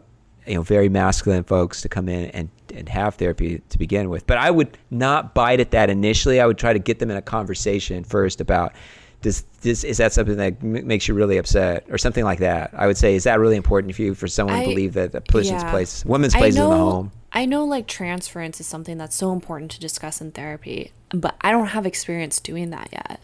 you 0.46 0.56
know, 0.56 0.62
very 0.62 0.90
masculine 0.90 1.44
folks 1.44 1.82
to 1.82 1.90
come 1.90 2.10
in 2.10 2.26
and 2.32 2.50
and 2.74 2.90
have 2.90 3.16
therapy 3.16 3.62
to 3.70 3.78
begin 3.78 4.10
with. 4.10 4.26
But 4.26 4.38
I 4.38 4.50
would 4.50 4.78
not 4.90 5.34
bite 5.34 5.60
at 5.60 5.72
that 5.72 5.90
initially. 5.90 6.40
I 6.40 6.46
would 6.46 6.58
try 6.58 6.74
to 6.74 6.80
get 6.80 7.00
them 7.00 7.12
in 7.12 7.18
a 7.18 7.22
conversation 7.22 8.04
first 8.04 8.42
about 8.42 8.74
does 9.22 9.44
this 9.62 9.84
is 9.84 9.98
that 9.98 10.14
something 10.14 10.38
that 10.38 10.56
m- 10.62 10.88
makes 10.88 11.08
you 11.08 11.14
really 11.14 11.38
upset 11.38 11.86
or 11.90 11.98
something 11.98 12.24
like 12.24 12.40
that? 12.40 12.72
I 12.74 12.88
would 12.88 12.98
say 12.98 13.16
is 13.16 13.24
that 13.24 13.40
really 13.40 13.56
important 13.56 13.96
for 13.96 14.02
you 14.02 14.16
for 14.16 14.28
someone 14.28 14.58
I, 14.58 14.64
to 14.64 14.70
believe 14.70 14.94
that 14.94 15.14
a 15.16 15.22
person's 15.22 15.64
yeah. 15.64 15.72
place, 15.72 16.04
woman's 16.06 16.34
place 16.34 16.56
know, 16.56 16.66
is 16.66 16.72
in 16.72 16.78
the 16.78 16.78
home. 16.78 17.12
I 17.34 17.46
know 17.46 17.66
like 17.66 17.88
transference 17.88 18.60
is 18.60 18.68
something 18.68 18.98
that's 18.98 19.16
so 19.16 19.32
important 19.32 19.72
to 19.72 19.80
discuss 19.80 20.22
in 20.22 20.32
therapy, 20.32 20.92
but 21.10 21.36
I 21.42 21.52
don't 21.52 21.68
have 21.68 21.86
experience 21.86 22.40
doing 22.40 22.72
that 22.72 22.90
yet. 22.92 23.22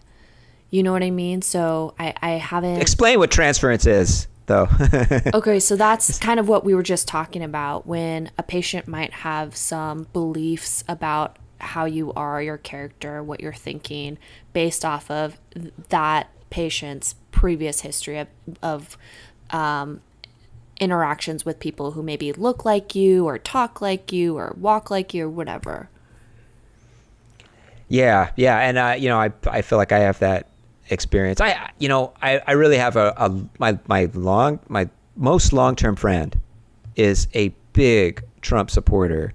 You 0.69 0.83
know 0.83 0.91
what 0.91 1.03
I 1.03 1.11
mean? 1.11 1.41
So 1.41 1.93
I 1.99 2.13
I 2.21 2.29
haven't 2.31 2.81
explain 2.81 3.19
what 3.19 3.31
transference 3.31 3.85
is 3.85 4.27
though. 4.47 4.67
okay, 5.33 5.59
so 5.59 5.75
that's 5.75 6.19
kind 6.19 6.39
of 6.39 6.47
what 6.47 6.63
we 6.63 6.73
were 6.73 6.83
just 6.83 7.07
talking 7.07 7.43
about 7.43 7.85
when 7.85 8.31
a 8.37 8.43
patient 8.43 8.87
might 8.87 9.13
have 9.13 9.55
some 9.55 10.07
beliefs 10.13 10.83
about 10.87 11.37
how 11.59 11.85
you 11.85 12.13
are, 12.13 12.41
your 12.41 12.57
character, 12.57 13.23
what 13.23 13.39
you're 13.39 13.53
thinking, 13.53 14.17
based 14.53 14.85
off 14.85 15.09
of 15.09 15.39
that 15.89 16.29
patient's 16.49 17.15
previous 17.31 17.81
history 17.81 18.17
of, 18.19 18.27
of 18.61 18.97
um, 19.51 20.01
interactions 20.79 21.45
with 21.45 21.59
people 21.59 21.91
who 21.91 22.03
maybe 22.03 22.31
look 22.33 22.65
like 22.65 22.95
you 22.95 23.25
or 23.25 23.37
talk 23.37 23.81
like 23.81 24.11
you 24.11 24.37
or 24.37 24.55
walk 24.59 24.89
like 24.91 25.13
you 25.13 25.25
or 25.25 25.29
whatever. 25.29 25.89
Yeah, 27.89 28.31
yeah, 28.35 28.59
and 28.59 28.77
uh, 28.77 28.95
you 28.97 29.07
know, 29.07 29.19
I 29.19 29.31
I 29.45 29.61
feel 29.61 29.77
like 29.77 29.91
I 29.91 29.99
have 29.99 30.19
that 30.19 30.49
experience. 30.89 31.39
I 31.39 31.71
you 31.79 31.87
know, 31.87 32.13
I, 32.21 32.41
I 32.45 32.51
really 32.53 32.77
have 32.77 32.95
a, 32.95 33.13
a 33.17 33.29
my 33.59 33.79
my 33.87 34.09
long 34.13 34.59
my 34.67 34.89
most 35.15 35.53
long 35.53 35.75
term 35.75 35.95
friend 35.95 36.37
is 36.95 37.27
a 37.33 37.49
big 37.73 38.23
Trump 38.41 38.69
supporter, 38.69 39.33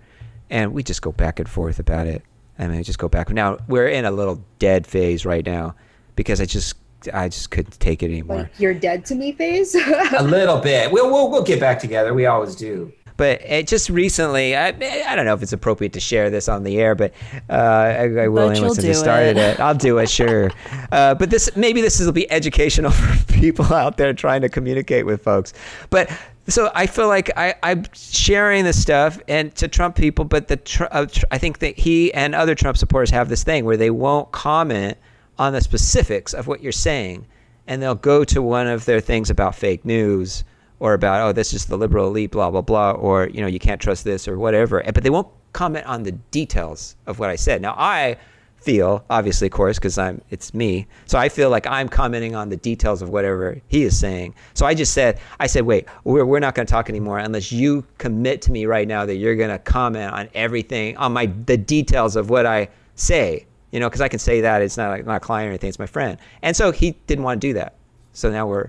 and 0.53 0.75
we 0.75 0.83
just 0.83 1.03
go 1.03 1.11
back 1.11 1.41
and 1.41 1.49
forth 1.49 1.81
about 1.81 2.07
it. 2.07 2.23
I 2.59 2.69
mean, 2.69 2.83
just 2.85 2.99
go 2.99 3.09
back. 3.09 3.31
Now 3.31 3.59
we're 3.67 3.89
in 3.89 4.05
a 4.05 4.11
little 4.11 4.45
dead 4.59 4.87
phase 4.87 5.25
right 5.25 5.45
now 5.45 5.75
because 6.15 6.41
I 6.41 6.45
just 6.45 6.77
I 7.13 7.29
just 7.29 7.51
couldn't 7.51 7.81
take 7.81 8.03
it 8.03 8.11
anymore. 8.11 8.37
Like 8.37 8.61
you're 8.61 8.75
dead 8.75 9.05
to 9.07 9.15
me 9.15 9.33
phase. 9.33 9.75
a 10.19 10.23
little 10.23 10.61
bit. 10.61 10.93
We'll 10.93 11.11
we'll 11.11 11.31
we'll 11.31 11.43
get 11.43 11.59
back 11.59 11.81
together. 11.81 12.15
We 12.15 12.27
always 12.27 12.55
do. 12.55 12.93
But 13.17 13.43
it 13.43 13.67
just 13.67 13.91
recently, 13.91 14.57
I, 14.57 14.69
I 14.69 15.15
don't 15.15 15.27
know 15.27 15.35
if 15.35 15.43
it's 15.43 15.53
appropriate 15.53 15.93
to 15.93 16.01
share 16.01 16.31
this 16.31 16.49
on 16.49 16.65
the 16.65 16.79
air, 16.79 16.95
but 16.95 17.13
uh, 17.49 17.53
I, 17.53 18.05
I 18.05 18.29
will 18.29 18.51
anyway 18.51 18.71
since 18.71 18.85
I 18.85 18.93
started 18.93 19.37
it. 19.37 19.55
it. 19.55 19.61
I'll 19.61 19.75
do 19.75 19.99
it, 19.99 20.09
sure. 20.09 20.51
uh, 20.93 21.15
but 21.15 21.31
this 21.31 21.55
maybe 21.55 21.81
this 21.81 22.01
will 22.01 22.13
be 22.13 22.31
educational 22.31 22.91
for 22.91 23.33
people 23.33 23.73
out 23.73 23.97
there 23.97 24.13
trying 24.15 24.41
to 24.43 24.49
communicate 24.49 25.07
with 25.07 25.23
folks. 25.23 25.53
But 25.91 26.11
so 26.49 26.71
I 26.75 26.87
feel 26.87 27.09
like 27.09 27.31
I, 27.37 27.55
I'm 27.63 27.85
sharing 27.93 28.65
this 28.65 28.81
stuff 28.81 29.21
and 29.29 29.55
to 29.57 29.69
Trump 29.69 29.95
people, 29.97 30.25
but 30.25 30.49
the 30.49 30.89
uh, 30.91 31.07
I 31.31 31.39
think 31.39 31.61
that 31.61 31.79
he 31.79 32.13
and 32.15 32.35
other 32.35 32.55
Trump 32.55 32.77
supporters 32.77 33.11
have 33.11 33.29
this 33.29 33.45
thing 33.45 33.65
where 33.65 33.77
they 33.77 33.91
won't 33.91 34.33
comment 34.33 34.99
on 35.39 35.53
the 35.53 35.61
specifics 35.61 36.35
of 36.35 36.47
what 36.47 36.63
you're 36.63 36.73
saying, 36.73 37.27
and 37.67 37.81
they'll 37.81 37.95
go 37.95 38.25
to 38.25 38.43
one 38.43 38.67
of 38.67 38.85
their 38.85 39.01
things 39.01 39.31
about 39.31 39.55
fake 39.55 39.85
news 39.85 40.45
or 40.81 40.95
about 40.95 41.29
oh 41.29 41.33
this 41.33 41.55
is 41.55 41.67
the 41.67 41.79
liberal 41.79 42.09
elite 42.09 42.33
blah 42.33 42.51
blah 42.51 42.61
blah 42.61 42.91
or 42.91 43.29
you 43.29 43.41
know 43.41 43.47
you 43.47 43.61
can't 43.61 43.81
trust 43.81 44.03
this 44.05 44.27
or 44.27 44.37
whatever, 44.39 44.83
but 44.93 45.05
they 45.05 45.11
won't 45.11 45.29
comment 45.53 45.87
on 45.87 46.03
the 46.03 46.13
details 46.13 46.97
of 47.07 47.19
what 47.21 47.31
I 47.31 47.37
said. 47.37 47.63
Now 47.63 47.75
I 47.79 48.17
feel, 48.63 49.05
obviously, 49.11 49.47
of 49.47 49.53
course, 49.53 49.79
because 49.79 49.99
I'm 49.99 50.21
it's 50.31 50.55
me. 50.55 50.87
So 51.07 51.19
I 51.19 51.29
feel 51.29 51.51
like 51.51 51.67
I'm 51.67 51.89
commenting 51.89 52.35
on 52.35 52.49
the 52.49 52.57
details 52.57 53.03
of 53.03 53.09
whatever 53.09 53.61
he 53.69 53.83
is 53.83 53.99
saying. 53.99 54.35
So 54.55 54.67
I 54.67 54.75
just 54.75 54.93
said, 54.93 55.19
I 55.41 55.47
said, 55.47 55.65
wait, 55.65 55.87
we're, 56.05 56.25
we're 56.25 56.41
not 56.41 56.55
going 56.55 56.67
to 56.67 56.71
talk 56.71 56.89
anymore 56.89 57.19
unless 57.19 57.53
you 57.53 57.85
commit 57.99 58.43
to 58.43 58.53
me 58.53 58.67
right 58.67 58.87
now 58.87 59.05
that 59.05 59.17
you're 59.17 59.37
going 59.37 59.51
to 59.51 59.59
comment 59.59 60.13
on 60.13 60.29
everything 60.35 60.97
on 60.97 61.13
my 61.13 61.27
the 61.27 61.57
details 61.57 62.17
of 62.17 62.31
what 62.31 62.47
I 62.47 62.69
say. 62.95 63.47
You 63.71 63.81
know, 63.81 63.89
because 63.89 64.03
I 64.03 64.09
can 64.09 64.19
say 64.19 64.43
that 64.43 64.61
it's 64.61 64.77
not 64.77 64.91
like 64.91 65.07
not 65.07 65.17
a 65.17 65.21
client 65.21 65.49
or 65.49 65.51
anything; 65.51 65.69
it's 65.69 65.79
my 65.79 65.87
friend. 65.87 66.19
And 66.43 66.55
so 66.55 66.73
he 66.73 66.93
didn't 67.07 67.25
want 67.25 67.41
to 67.41 67.49
do 67.49 67.55
that. 67.55 67.75
So 68.13 68.31
now 68.31 68.47
we're 68.47 68.65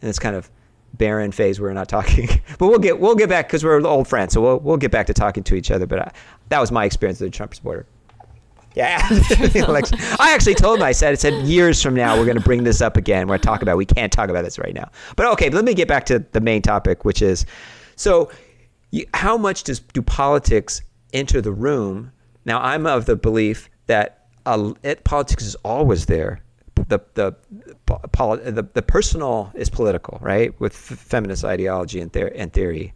in 0.00 0.08
this 0.08 0.18
kind 0.18 0.36
of 0.36 0.48
barren 0.94 1.32
phase 1.32 1.58
where 1.58 1.70
we're 1.70 1.74
not 1.74 1.88
talking. 1.88 2.28
but 2.58 2.68
we'll 2.68 2.78
get 2.78 2.98
we'll 2.98 3.16
get 3.16 3.28
back 3.28 3.48
because 3.48 3.64
we're 3.64 3.84
old 3.84 4.08
friends, 4.08 4.32
so 4.32 4.40
we'll 4.40 4.58
we'll 4.60 4.76
get 4.76 4.90
back 4.90 5.06
to 5.06 5.14
talking 5.14 5.42
to 5.44 5.54
each 5.54 5.70
other. 5.70 5.86
But 5.86 5.98
I, 5.98 6.12
that 6.50 6.60
was 6.60 6.70
my 6.70 6.84
experience 6.84 7.20
as 7.20 7.28
a 7.28 7.30
Trump 7.30 7.54
supporter. 7.54 7.86
Yeah, 8.74 8.98
I 9.10 10.32
actually 10.34 10.56
told 10.56 10.78
him. 10.78 10.84
I 10.84 10.92
said, 10.92 11.12
"I 11.12 11.14
said 11.14 11.46
years 11.46 11.80
from 11.80 11.94
now 11.94 12.18
we're 12.18 12.24
going 12.24 12.36
to 12.36 12.42
bring 12.42 12.64
this 12.64 12.80
up 12.80 12.96
again. 12.96 13.28
We're 13.28 13.34
going 13.34 13.40
to 13.40 13.46
talk 13.46 13.62
about. 13.62 13.76
We 13.76 13.86
can't 13.86 14.12
talk 14.12 14.30
about 14.30 14.42
this 14.42 14.58
right 14.58 14.74
now." 14.74 14.90
But 15.14 15.26
okay, 15.32 15.48
let 15.50 15.64
me 15.64 15.74
get 15.74 15.86
back 15.86 16.06
to 16.06 16.18
the 16.32 16.40
main 16.40 16.60
topic, 16.60 17.04
which 17.04 17.22
is, 17.22 17.46
so, 17.94 18.32
how 19.12 19.36
much 19.36 19.62
does 19.62 19.78
do 19.78 20.02
politics 20.02 20.82
enter 21.12 21.40
the 21.40 21.52
room? 21.52 22.10
Now, 22.44 22.60
I'm 22.60 22.86
of 22.86 23.06
the 23.06 23.14
belief 23.14 23.70
that 23.86 24.26
uh, 24.44 24.72
it, 24.82 25.04
politics 25.04 25.44
is 25.44 25.54
always 25.56 26.06
there. 26.06 26.40
The 26.88 27.00
the, 27.14 27.36
the 27.86 28.68
the 28.74 28.82
personal 28.82 29.52
is 29.54 29.70
political, 29.70 30.18
right? 30.20 30.58
With 30.60 30.74
feminist 30.74 31.44
ideology 31.44 32.00
and, 32.00 32.12
ther- 32.12 32.32
and 32.34 32.52
theory. 32.52 32.92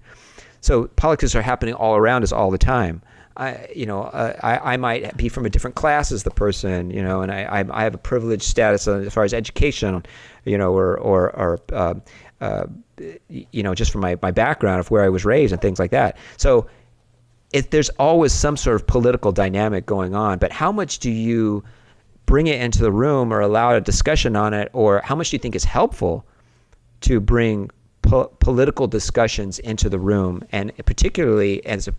So 0.60 0.88
politics 0.88 1.34
are 1.34 1.42
happening 1.42 1.74
all 1.74 1.96
around 1.96 2.24
us 2.24 2.32
all 2.32 2.50
the 2.50 2.58
time. 2.58 3.02
I, 3.38 3.70
you 3.74 3.86
know, 3.86 4.02
uh, 4.02 4.36
I, 4.42 4.74
I 4.74 4.76
might 4.76 5.16
be 5.16 5.28
from 5.28 5.46
a 5.46 5.50
different 5.50 5.76
class 5.76 6.10
as 6.10 6.24
the 6.24 6.30
person, 6.30 6.90
you 6.90 7.02
know, 7.02 7.22
and 7.22 7.30
I, 7.30 7.64
I, 7.72 7.84
have 7.84 7.94
a 7.94 7.98
privileged 7.98 8.42
status 8.42 8.88
as 8.88 9.14
far 9.14 9.22
as 9.22 9.32
education, 9.32 10.04
you 10.44 10.58
know, 10.58 10.72
or, 10.76 10.98
or, 10.98 11.30
or 11.36 11.60
uh, 11.72 11.94
uh, 12.40 12.66
you 13.28 13.62
know, 13.62 13.76
just 13.76 13.92
from 13.92 14.00
my, 14.00 14.18
my 14.22 14.32
background 14.32 14.80
of 14.80 14.90
where 14.90 15.04
I 15.04 15.08
was 15.08 15.24
raised 15.24 15.52
and 15.52 15.62
things 15.62 15.78
like 15.78 15.92
that. 15.92 16.18
So 16.36 16.66
it, 17.52 17.70
there's 17.70 17.90
always 17.90 18.32
some 18.32 18.56
sort 18.56 18.74
of 18.74 18.88
political 18.88 19.30
dynamic 19.30 19.86
going 19.86 20.16
on, 20.16 20.38
but 20.38 20.50
how 20.50 20.72
much 20.72 20.98
do 20.98 21.10
you 21.10 21.62
bring 22.26 22.48
it 22.48 22.60
into 22.60 22.82
the 22.82 22.92
room 22.92 23.32
or 23.32 23.40
allow 23.40 23.74
a 23.74 23.80
discussion 23.80 24.34
on 24.36 24.52
it, 24.52 24.68
or 24.72 25.00
how 25.02 25.14
much 25.14 25.30
do 25.30 25.36
you 25.36 25.38
think 25.38 25.54
is 25.54 25.64
helpful 25.64 26.26
to 27.02 27.20
bring 27.20 27.70
po- 28.02 28.30
political 28.40 28.86
discussions 28.86 29.58
into 29.60 29.88
the 29.88 29.98
room, 29.98 30.42
and 30.50 30.72
particularly 30.84 31.64
as 31.64 31.88
a 31.88 31.94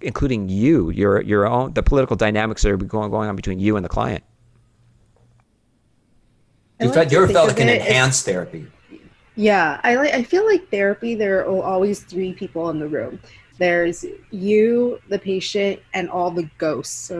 including 0.00 0.48
you, 0.48 0.90
your 0.90 1.20
your 1.22 1.46
own 1.46 1.72
the 1.72 1.82
political 1.82 2.16
dynamics 2.16 2.62
that 2.62 2.70
are 2.70 2.76
going 2.76 3.10
going 3.10 3.28
on 3.28 3.36
between 3.36 3.58
you 3.58 3.76
and 3.76 3.84
the 3.84 3.88
client. 3.88 4.24
You 6.80 6.88
like 6.88 7.10
felt, 7.10 7.30
felt 7.30 7.48
like 7.48 7.60
an 7.60 7.70
enhanced 7.70 8.26
therapy. 8.26 8.66
Yeah, 9.34 9.80
I 9.82 9.96
like. 9.96 10.12
I 10.12 10.22
feel 10.22 10.46
like 10.46 10.70
therapy. 10.70 11.14
There 11.14 11.40
are 11.40 11.62
always 11.62 12.00
three 12.00 12.32
people 12.32 12.70
in 12.70 12.78
the 12.78 12.88
room. 12.88 13.20
There's 13.58 14.04
you, 14.30 14.98
the 15.08 15.18
patient, 15.18 15.80
and 15.94 16.10
all 16.10 16.30
the 16.30 16.48
ghosts 16.58 17.10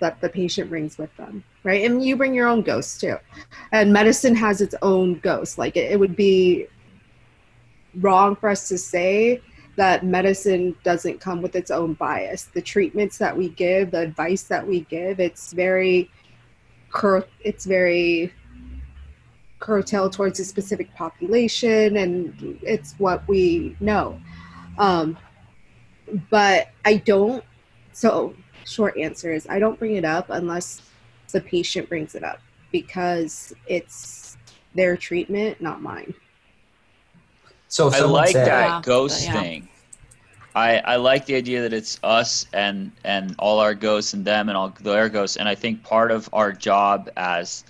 that 0.00 0.20
the 0.20 0.28
patient 0.28 0.68
brings 0.68 0.98
with 0.98 1.16
them, 1.16 1.44
right? 1.62 1.84
And 1.84 2.04
you 2.04 2.16
bring 2.16 2.34
your 2.34 2.48
own 2.48 2.62
ghosts 2.62 3.00
too. 3.00 3.16
And 3.70 3.92
medicine 3.92 4.34
has 4.34 4.60
its 4.60 4.74
own 4.82 5.20
ghosts. 5.20 5.58
Like 5.58 5.76
it, 5.76 5.92
it 5.92 6.00
would 6.00 6.16
be 6.16 6.66
wrong 8.00 8.34
for 8.34 8.48
us 8.48 8.66
to 8.68 8.78
say 8.78 9.40
that 9.76 10.04
medicine 10.04 10.74
doesn't 10.84 11.20
come 11.20 11.42
with 11.42 11.54
its 11.54 11.70
own 11.70 11.94
bias. 11.94 12.44
The 12.44 12.62
treatments 12.62 13.18
that 13.18 13.36
we 13.36 13.50
give, 13.50 13.90
the 13.90 14.00
advice 14.00 14.44
that 14.44 14.66
we 14.66 14.80
give, 14.80 15.20
it's 15.20 15.52
very 15.52 16.10
cur- 16.90 17.26
it's 17.40 17.66
very 17.66 18.32
curtailed 19.58 20.12
towards 20.12 20.40
a 20.40 20.44
specific 20.44 20.92
population 20.94 21.96
and 21.96 22.58
it's 22.62 22.94
what 22.98 23.26
we 23.28 23.76
know. 23.80 24.20
Um, 24.78 25.16
but 26.30 26.68
I 26.84 26.96
don't 26.98 27.44
so 27.92 28.34
short 28.64 28.96
answer 28.98 29.32
is 29.32 29.46
I 29.48 29.58
don't 29.58 29.78
bring 29.78 29.96
it 29.96 30.04
up 30.04 30.30
unless 30.30 30.82
the 31.32 31.40
patient 31.40 31.88
brings 31.88 32.14
it 32.14 32.22
up 32.22 32.40
because 32.72 33.54
it's 33.66 34.36
their 34.74 34.96
treatment, 34.96 35.60
not 35.60 35.80
mine. 35.80 36.14
So 37.76 37.90
I 37.92 38.00
like 38.00 38.30
said, 38.30 38.46
that 38.46 38.66
yeah, 38.68 38.80
ghost 38.82 39.26
yeah. 39.26 39.38
thing. 39.38 39.68
I, 40.54 40.78
I 40.78 40.96
like 40.96 41.26
the 41.26 41.34
idea 41.34 41.60
that 41.60 41.74
it's 41.74 42.00
us 42.02 42.46
and 42.54 42.90
and 43.04 43.34
all 43.38 43.60
our 43.60 43.74
ghosts 43.74 44.14
and 44.14 44.24
them 44.24 44.48
and 44.48 44.56
all 44.56 44.70
their 44.80 45.10
ghosts. 45.10 45.36
And 45.36 45.46
I 45.46 45.54
think 45.54 45.82
part 45.82 46.10
of 46.10 46.30
our 46.32 46.52
job 46.52 47.10
as 47.18 47.64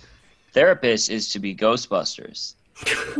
therapists 0.55 1.09
is 1.09 1.29
to 1.33 1.39
be 1.39 1.53
Ghostbusters. 1.53 2.53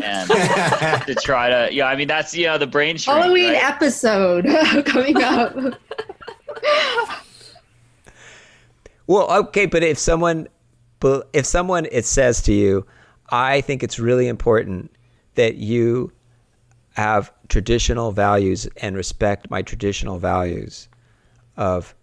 and 0.01 0.29
to 1.07 1.15
try 1.15 1.49
to 1.49 1.73
yeah, 1.73 1.87
I 1.87 1.97
mean 1.97 2.07
that's 2.07 2.33
you 2.33 2.45
know 2.45 2.57
the 2.57 2.67
brain 2.67 2.95
shrink, 2.95 3.19
Halloween 3.19 3.51
right? 3.51 3.69
episode 3.69 4.45
coming 4.85 5.21
up. 5.21 5.57
well, 9.07 9.29
okay, 9.39 9.65
but 9.65 9.83
if 9.83 9.97
someone 9.97 10.47
if 11.33 11.45
someone 11.45 11.85
it 11.91 12.05
says 12.05 12.41
to 12.43 12.53
you, 12.53 12.85
I 13.29 13.59
think 13.59 13.83
it's 13.83 13.99
really 13.99 14.29
important 14.29 14.91
that 15.35 15.55
you 15.55 16.13
have 16.97 17.31
traditional 17.47 18.11
values 18.11 18.67
and 18.77 18.95
respect 18.95 19.51
my 19.51 19.61
traditional 19.61 20.17
values 20.17 20.89
of 21.55 21.93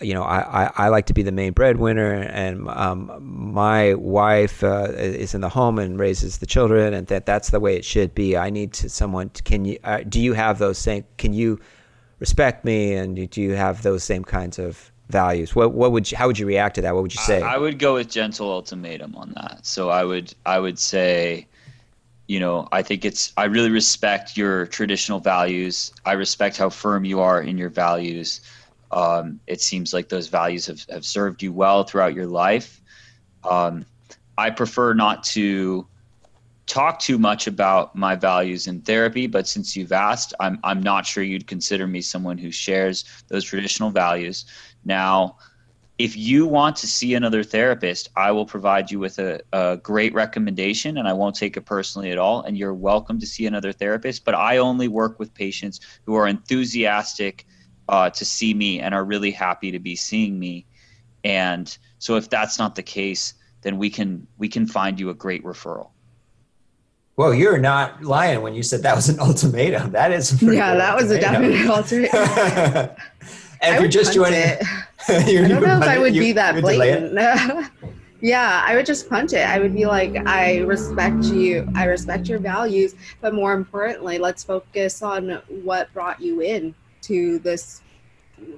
you 0.00 0.12
know 0.12 0.24
I, 0.24 0.64
I, 0.64 0.70
I 0.86 0.88
like 0.88 1.06
to 1.06 1.14
be 1.14 1.22
the 1.22 1.30
main 1.30 1.52
breadwinner 1.52 2.14
and 2.14 2.68
um, 2.68 3.12
my 3.22 3.94
wife 3.94 4.64
uh, 4.64 4.88
is 4.96 5.32
in 5.36 5.42
the 5.42 5.48
home 5.48 5.78
and 5.78 5.96
raises 5.96 6.38
the 6.38 6.46
children 6.46 6.92
and 6.92 7.06
that 7.06 7.24
that's 7.24 7.50
the 7.50 7.60
way 7.60 7.76
it 7.76 7.84
should 7.84 8.16
be. 8.16 8.36
I 8.36 8.50
need 8.50 8.72
to 8.72 8.88
someone 8.88 9.30
to, 9.30 9.44
can 9.44 9.64
you 9.64 9.78
uh, 9.84 10.00
do 10.08 10.20
you 10.20 10.32
have 10.32 10.58
those 10.58 10.76
same 10.76 11.04
can 11.18 11.32
you 11.32 11.60
respect 12.18 12.64
me 12.64 12.94
and 12.94 13.30
do 13.30 13.40
you 13.40 13.52
have 13.52 13.82
those 13.82 14.02
same 14.02 14.24
kinds 14.24 14.58
of 14.58 14.90
values? 15.08 15.54
What 15.54 15.72
what 15.72 15.92
would 15.92 16.10
you, 16.10 16.18
how 16.18 16.26
would 16.26 16.40
you 16.40 16.46
react 16.46 16.74
to 16.74 16.82
that? 16.82 16.94
What 16.94 17.02
would 17.04 17.14
you 17.14 17.20
say? 17.20 17.42
I, 17.42 17.54
I 17.54 17.58
would 17.58 17.78
go 17.78 17.94
with 17.94 18.10
gentle 18.10 18.50
ultimatum 18.50 19.14
on 19.14 19.34
that. 19.36 19.64
So 19.64 19.88
i 19.88 20.02
would 20.02 20.34
i 20.44 20.58
would 20.58 20.80
say 20.80 21.46
you 22.26 22.40
know, 22.40 22.68
I 22.72 22.82
think 22.82 23.04
it's, 23.04 23.32
I 23.36 23.44
really 23.44 23.70
respect 23.70 24.36
your 24.36 24.66
traditional 24.66 25.18
values. 25.18 25.92
I 26.04 26.12
respect 26.12 26.56
how 26.56 26.70
firm 26.70 27.04
you 27.04 27.20
are 27.20 27.42
in 27.42 27.58
your 27.58 27.68
values. 27.68 28.40
Um, 28.90 29.40
it 29.46 29.60
seems 29.60 29.92
like 29.92 30.08
those 30.08 30.28
values 30.28 30.66
have, 30.66 30.84
have 30.90 31.04
served 31.04 31.42
you 31.42 31.52
well 31.52 31.84
throughout 31.84 32.14
your 32.14 32.26
life. 32.26 32.80
Um, 33.42 33.84
I 34.38 34.50
prefer 34.50 34.94
not 34.94 35.24
to 35.24 35.86
talk 36.66 36.98
too 37.00 37.18
much 37.18 37.46
about 37.46 37.94
my 37.96 38.14
values 38.14 38.66
in 38.66 38.80
therapy, 38.80 39.26
but 39.26 39.48
since 39.48 39.76
you've 39.76 39.92
asked, 39.92 40.32
I'm, 40.40 40.58
I'm 40.62 40.82
not 40.82 41.04
sure 41.04 41.22
you'd 41.22 41.46
consider 41.46 41.86
me 41.86 42.00
someone 42.00 42.38
who 42.38 42.50
shares 42.50 43.04
those 43.28 43.44
traditional 43.44 43.90
values. 43.90 44.46
Now, 44.84 45.36
if 46.02 46.16
you 46.16 46.48
want 46.48 46.74
to 46.74 46.88
see 46.88 47.14
another 47.14 47.44
therapist, 47.44 48.08
I 48.16 48.32
will 48.32 48.44
provide 48.44 48.90
you 48.90 48.98
with 48.98 49.20
a, 49.20 49.40
a, 49.52 49.76
great 49.76 50.12
recommendation 50.12 50.98
and 50.98 51.06
I 51.06 51.12
won't 51.12 51.36
take 51.36 51.56
it 51.56 51.60
personally 51.60 52.10
at 52.10 52.18
all. 52.18 52.42
And 52.42 52.58
you're 52.58 52.74
welcome 52.74 53.20
to 53.20 53.26
see 53.26 53.46
another 53.46 53.70
therapist. 53.70 54.24
But 54.24 54.34
I 54.34 54.56
only 54.56 54.88
work 54.88 55.20
with 55.20 55.32
patients 55.32 55.78
who 56.04 56.16
are 56.16 56.26
enthusiastic 56.26 57.46
uh, 57.88 58.10
to 58.10 58.24
see 58.24 58.52
me 58.52 58.80
and 58.80 58.96
are 58.96 59.04
really 59.04 59.30
happy 59.30 59.70
to 59.70 59.78
be 59.78 59.94
seeing 59.94 60.40
me. 60.40 60.66
And 61.22 61.78
so 62.00 62.16
if 62.16 62.28
that's 62.28 62.58
not 62.58 62.74
the 62.74 62.82
case, 62.82 63.34
then 63.60 63.78
we 63.78 63.88
can 63.88 64.26
we 64.38 64.48
can 64.48 64.66
find 64.66 64.98
you 64.98 65.08
a 65.10 65.14
great 65.14 65.44
referral. 65.44 65.90
Well, 67.14 67.32
you're 67.32 67.58
not 67.58 68.02
lying 68.02 68.42
when 68.42 68.54
you 68.54 68.64
said 68.64 68.82
that 68.82 68.96
was 68.96 69.08
an 69.08 69.20
ultimatum. 69.28 69.92
That 69.92 70.10
is 70.10 70.42
yeah, 70.42 70.74
that 70.74 70.96
was 70.96 71.12
a 71.12 71.20
definite 71.20 71.64
ultimatum. 71.68 72.16
and 73.60 73.74
if 73.76 73.80
you're 73.80 73.88
just 73.88 74.14
joining, 74.14 74.40
it. 74.40 74.64
I 75.08 75.48
don't 75.48 75.62
know 75.62 75.78
if 75.78 75.82
I 75.82 75.98
would 75.98 76.12
be 76.12 76.32
that 76.32 76.60
blatant. 76.60 77.14
yeah, 78.20 78.62
I 78.64 78.76
would 78.76 78.86
just 78.86 79.08
punch 79.08 79.32
it. 79.32 79.46
I 79.46 79.58
would 79.58 79.74
be 79.74 79.86
like, 79.86 80.16
I 80.26 80.58
respect 80.60 81.24
you. 81.24 81.68
I 81.74 81.84
respect 81.84 82.28
your 82.28 82.38
values, 82.38 82.94
but 83.20 83.34
more 83.34 83.52
importantly, 83.54 84.18
let's 84.18 84.44
focus 84.44 85.02
on 85.02 85.42
what 85.48 85.92
brought 85.92 86.20
you 86.20 86.40
in 86.40 86.74
to 87.02 87.38
this. 87.40 87.82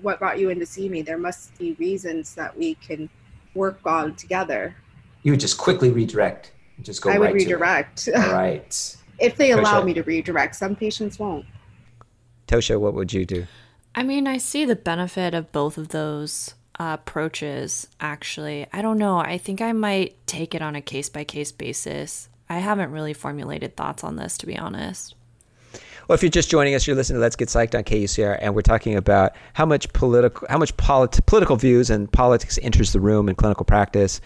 What 0.00 0.18
brought 0.18 0.38
you 0.38 0.50
in 0.50 0.58
to 0.60 0.66
see 0.66 0.88
me? 0.88 1.02
There 1.02 1.18
must 1.18 1.56
be 1.58 1.72
reasons 1.74 2.34
that 2.34 2.56
we 2.56 2.74
can 2.76 3.08
work 3.54 3.80
on 3.84 4.14
together. 4.16 4.74
You 5.22 5.32
would 5.32 5.40
just 5.40 5.58
quickly 5.58 5.90
redirect 5.90 6.52
just 6.82 7.02
go. 7.02 7.10
I 7.10 7.18
would 7.18 7.32
redirect. 7.32 8.08
All 8.14 8.32
right. 8.32 8.96
if 9.18 9.36
they 9.36 9.52
allow 9.52 9.82
me 9.82 9.94
to 9.94 10.02
redirect, 10.02 10.56
some 10.56 10.74
patients 10.74 11.18
won't. 11.18 11.46
Tosha, 12.46 12.78
what 12.78 12.94
would 12.94 13.12
you 13.12 13.24
do? 13.24 13.46
I 13.94 14.02
mean, 14.02 14.26
I 14.26 14.38
see 14.38 14.64
the 14.64 14.76
benefit 14.76 15.34
of 15.34 15.52
both 15.52 15.78
of 15.78 15.88
those 15.88 16.54
uh, 16.78 16.96
approaches. 17.00 17.86
Actually, 18.00 18.66
I 18.72 18.82
don't 18.82 18.98
know. 18.98 19.18
I 19.18 19.38
think 19.38 19.60
I 19.60 19.72
might 19.72 20.16
take 20.26 20.54
it 20.54 20.62
on 20.62 20.74
a 20.74 20.80
case 20.80 21.08
by 21.08 21.24
case 21.24 21.52
basis. 21.52 22.28
I 22.48 22.58
haven't 22.58 22.90
really 22.90 23.14
formulated 23.14 23.76
thoughts 23.76 24.04
on 24.04 24.16
this, 24.16 24.36
to 24.38 24.46
be 24.46 24.58
honest. 24.58 25.14
Well, 26.06 26.14
if 26.14 26.22
you're 26.22 26.30
just 26.30 26.50
joining 26.50 26.74
us, 26.74 26.86
you're 26.86 26.96
listening 26.96 27.16
to 27.16 27.20
Let's 27.20 27.36
Get 27.36 27.48
Psyched 27.48 27.74
on 27.74 27.84
KUCR, 27.84 28.38
and 28.40 28.54
we're 28.54 28.60
talking 28.60 28.96
about 28.96 29.34
how 29.54 29.64
much 29.64 29.90
political, 29.94 30.46
how 30.50 30.58
much 30.58 30.76
polit- 30.76 31.24
political 31.24 31.56
views 31.56 31.88
and 31.88 32.10
politics 32.12 32.58
enters 32.62 32.92
the 32.92 33.00
room 33.00 33.28
in 33.28 33.36
clinical 33.36 33.64
practice. 33.64 34.20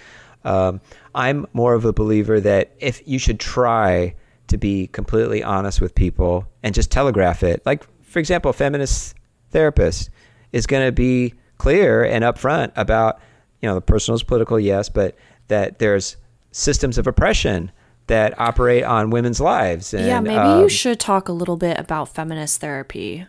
Um, 0.44 0.80
I'm 1.14 1.46
more 1.52 1.74
of 1.74 1.84
a 1.84 1.92
believer 1.92 2.40
that 2.40 2.72
if 2.80 3.06
you 3.06 3.18
should 3.18 3.38
try 3.38 4.14
to 4.48 4.56
be 4.56 4.88
completely 4.88 5.42
honest 5.42 5.80
with 5.80 5.94
people 5.94 6.48
and 6.62 6.74
just 6.74 6.90
telegraph 6.90 7.42
it, 7.42 7.62
like 7.64 7.84
for 8.02 8.18
example, 8.18 8.50
a 8.50 8.54
feminist 8.54 9.14
therapist 9.50 10.10
is 10.52 10.66
going 10.66 10.86
to 10.86 10.92
be 10.92 11.34
clear 11.58 12.04
and 12.04 12.24
upfront 12.24 12.72
about, 12.76 13.20
you 13.60 13.68
know, 13.68 13.74
the 13.74 13.80
personal 13.80 14.16
is 14.16 14.22
political, 14.22 14.58
yes, 14.58 14.88
but 14.88 15.16
that 15.48 15.78
there's 15.78 16.16
systems 16.52 16.98
of 16.98 17.06
oppression 17.06 17.70
that 18.06 18.38
operate 18.40 18.84
on 18.84 19.10
women's 19.10 19.40
lives. 19.40 19.92
And, 19.92 20.06
yeah, 20.06 20.20
maybe 20.20 20.36
um, 20.36 20.62
you 20.62 20.68
should 20.68 20.98
talk 20.98 21.28
a 21.28 21.32
little 21.32 21.56
bit 21.56 21.78
about 21.78 22.08
feminist 22.08 22.60
therapy. 22.60 23.26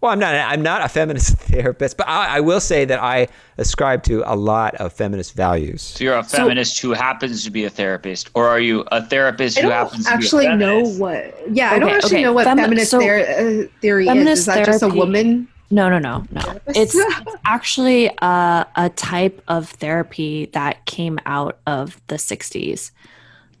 Well, 0.00 0.12
I'm 0.12 0.20
not. 0.20 0.34
I'm 0.34 0.62
not 0.62 0.84
a 0.84 0.88
feminist 0.88 1.36
therapist, 1.38 1.96
but 1.96 2.06
I, 2.08 2.36
I, 2.36 2.40
will 2.40 2.60
say 2.60 2.84
that 2.84 3.02
I 3.02 3.26
ascribe 3.56 4.04
to 4.04 4.22
a 4.32 4.36
lot 4.36 4.76
of 4.76 4.92
feminist 4.92 5.34
values. 5.34 5.82
So 5.82 6.04
you're 6.04 6.16
a 6.16 6.22
feminist 6.22 6.76
so, 6.76 6.88
who 6.88 6.94
happens 6.94 7.42
to 7.44 7.50
be 7.50 7.64
a 7.64 7.70
therapist, 7.70 8.30
or 8.34 8.46
are 8.46 8.60
you 8.60 8.84
a 8.92 9.04
therapist 9.04 9.58
who 9.58 9.70
happens 9.70 10.04
to 10.04 10.16
be 10.16 10.26
a 10.26 10.28
feminist? 10.28 10.34
Actually, 10.34 10.56
know 10.56 10.88
what? 10.98 11.34
Yeah, 11.50 11.68
okay, 11.68 11.76
I 11.76 11.78
don't 11.80 11.90
actually 11.90 12.16
okay. 12.16 12.22
know 12.22 12.32
what 12.32 12.46
Femi- 12.46 12.60
feminist 12.60 12.90
so 12.92 13.00
ther- 13.00 13.64
uh, 13.66 13.80
theory 13.80 14.06
feminist 14.06 14.32
is. 14.32 14.38
Is 14.40 14.46
that 14.46 14.54
therapy, 14.54 14.72
just 14.72 14.82
a 14.84 14.88
woman? 14.88 15.48
No, 15.70 15.88
no, 15.90 15.98
no, 15.98 16.24
no. 16.30 16.60
It's, 16.68 16.94
it's 16.94 17.36
actually 17.44 18.06
a, 18.22 18.66
a 18.76 18.90
type 18.90 19.42
of 19.48 19.68
therapy 19.68 20.46
that 20.52 20.84
came 20.86 21.18
out 21.26 21.58
of 21.66 22.00
the 22.06 22.16
'60s, 22.16 22.92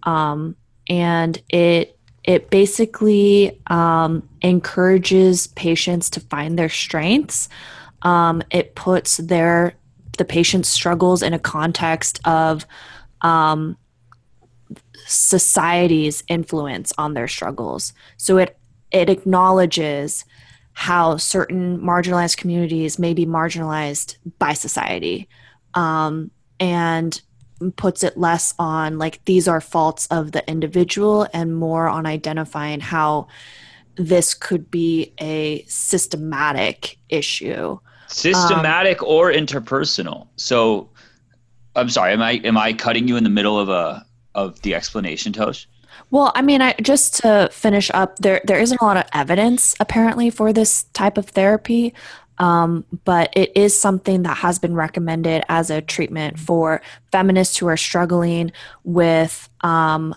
um, 0.04 0.54
and 0.88 1.42
it 1.48 1.97
it 2.28 2.50
basically 2.50 3.58
um, 3.68 4.28
encourages 4.42 5.46
patients 5.46 6.10
to 6.10 6.20
find 6.20 6.58
their 6.58 6.68
strengths. 6.68 7.48
Um, 8.02 8.42
it 8.50 8.74
puts 8.74 9.16
their 9.16 9.72
the 10.18 10.26
patient's 10.26 10.68
struggles 10.68 11.22
in 11.22 11.32
a 11.32 11.38
context 11.38 12.20
of 12.26 12.66
um, 13.22 13.78
society's 15.06 16.22
influence 16.28 16.92
on 16.98 17.14
their 17.14 17.28
struggles. 17.28 17.94
So 18.18 18.36
it 18.36 18.58
it 18.90 19.08
acknowledges 19.08 20.26
how 20.74 21.16
certain 21.16 21.78
marginalized 21.78 22.36
communities 22.36 22.98
may 22.98 23.14
be 23.14 23.24
marginalized 23.24 24.18
by 24.38 24.52
society, 24.52 25.28
um, 25.72 26.30
and 26.60 27.22
puts 27.76 28.04
it 28.04 28.16
less 28.16 28.54
on 28.58 28.98
like 28.98 29.24
these 29.24 29.48
are 29.48 29.60
faults 29.60 30.06
of 30.08 30.32
the 30.32 30.48
individual 30.48 31.26
and 31.32 31.56
more 31.56 31.88
on 31.88 32.06
identifying 32.06 32.80
how 32.80 33.26
this 33.96 34.32
could 34.32 34.70
be 34.70 35.12
a 35.20 35.62
systematic 35.64 36.98
issue. 37.08 37.78
Systematic 38.06 39.02
um, 39.02 39.08
or 39.08 39.32
interpersonal. 39.32 40.28
So 40.36 40.90
i'm 41.76 41.88
sorry 41.88 42.12
am 42.12 42.22
i 42.22 42.32
am 42.44 42.56
i 42.56 42.72
cutting 42.72 43.06
you 43.06 43.16
in 43.16 43.22
the 43.22 43.30
middle 43.30 43.58
of 43.58 43.68
a 43.68 44.04
of 44.34 44.60
the 44.62 44.74
explanation 44.74 45.32
tosh? 45.32 45.68
Well, 46.10 46.32
I 46.34 46.42
mean, 46.42 46.62
I, 46.62 46.74
just 46.80 47.16
to 47.22 47.50
finish 47.52 47.90
up, 47.92 48.18
there 48.18 48.40
there 48.44 48.58
isn't 48.58 48.80
a 48.80 48.84
lot 48.84 48.96
of 48.96 49.04
evidence 49.12 49.74
apparently 49.80 50.30
for 50.30 50.52
this 50.52 50.84
type 50.94 51.18
of 51.18 51.26
therapy. 51.26 51.92
Um, 52.38 52.84
but 53.04 53.32
it 53.36 53.52
is 53.56 53.78
something 53.78 54.22
that 54.22 54.38
has 54.38 54.58
been 54.58 54.74
recommended 54.74 55.44
as 55.48 55.70
a 55.70 55.80
treatment 55.80 56.38
for 56.38 56.80
feminists 57.10 57.56
who 57.56 57.66
are 57.66 57.76
struggling 57.76 58.52
with 58.84 59.48
um, 59.62 60.14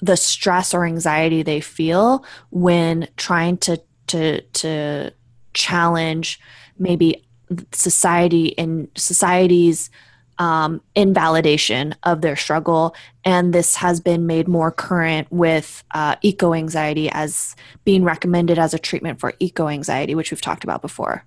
the 0.00 0.16
stress 0.16 0.72
or 0.72 0.84
anxiety 0.84 1.42
they 1.42 1.60
feel 1.60 2.24
when 2.50 3.08
trying 3.16 3.58
to 3.58 3.80
to 4.06 4.40
to 4.40 5.12
challenge 5.52 6.40
maybe 6.78 7.26
society 7.72 8.56
and 8.58 8.88
society's 8.96 9.90
um, 10.38 10.80
invalidation 10.94 11.94
of 12.04 12.22
their 12.22 12.36
struggle. 12.36 12.94
And 13.24 13.52
this 13.52 13.76
has 13.76 14.00
been 14.00 14.26
made 14.26 14.48
more 14.48 14.72
current 14.72 15.28
with 15.30 15.84
uh, 15.90 16.16
eco 16.22 16.54
anxiety 16.54 17.10
as 17.10 17.54
being 17.84 18.04
recommended 18.04 18.58
as 18.58 18.72
a 18.72 18.78
treatment 18.78 19.20
for 19.20 19.34
eco 19.38 19.68
anxiety, 19.68 20.14
which 20.14 20.30
we've 20.30 20.40
talked 20.40 20.64
about 20.64 20.80
before. 20.80 21.24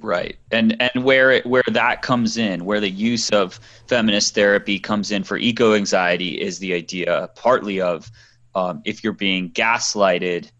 Right. 0.00 0.36
And 0.50 0.80
and 0.80 1.04
where 1.04 1.30
it, 1.30 1.46
where 1.46 1.62
that 1.68 2.02
comes 2.02 2.36
in, 2.36 2.64
where 2.64 2.80
the 2.80 2.90
use 2.90 3.30
of 3.30 3.58
feminist 3.86 4.34
therapy 4.34 4.78
comes 4.78 5.10
in 5.10 5.24
for 5.24 5.36
eco 5.38 5.74
anxiety 5.74 6.40
is 6.40 6.58
the 6.58 6.74
idea 6.74 7.30
partly 7.34 7.80
of 7.80 8.10
um, 8.54 8.82
if 8.84 9.02
you're 9.02 9.12
being 9.12 9.50
gaslighted, 9.50 10.50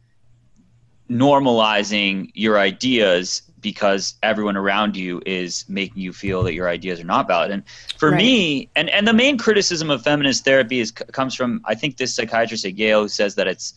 normalizing 1.11 2.31
your 2.35 2.59
ideas 2.59 3.43
because 3.61 4.15
everyone 4.23 4.57
around 4.57 4.95
you 4.95 5.23
is 5.25 5.65
making 5.69 6.03
you 6.03 6.13
feel 6.13 6.43
that 6.43 6.53
your 6.53 6.69
ideas 6.69 7.01
are 7.01 7.05
not 7.05 7.27
valid. 7.27 7.51
And 7.51 7.63
for 7.97 8.11
right. 8.11 8.19
me, 8.19 8.71
and, 8.77 8.91
and 8.91 9.09
the 9.09 9.15
main 9.15 9.39
criticism 9.39 9.91
of 9.91 10.03
feminist 10.03 10.45
therapy 10.45 10.81
is 10.81 10.91
comes 10.91 11.35
from 11.35 11.63
I 11.65 11.75
think 11.75 11.97
this 11.97 12.15
psychiatrist 12.15 12.65
at 12.67 12.77
Yale 12.77 13.03
who 13.03 13.09
says 13.09 13.35
that 13.37 13.49
it's 13.49 13.75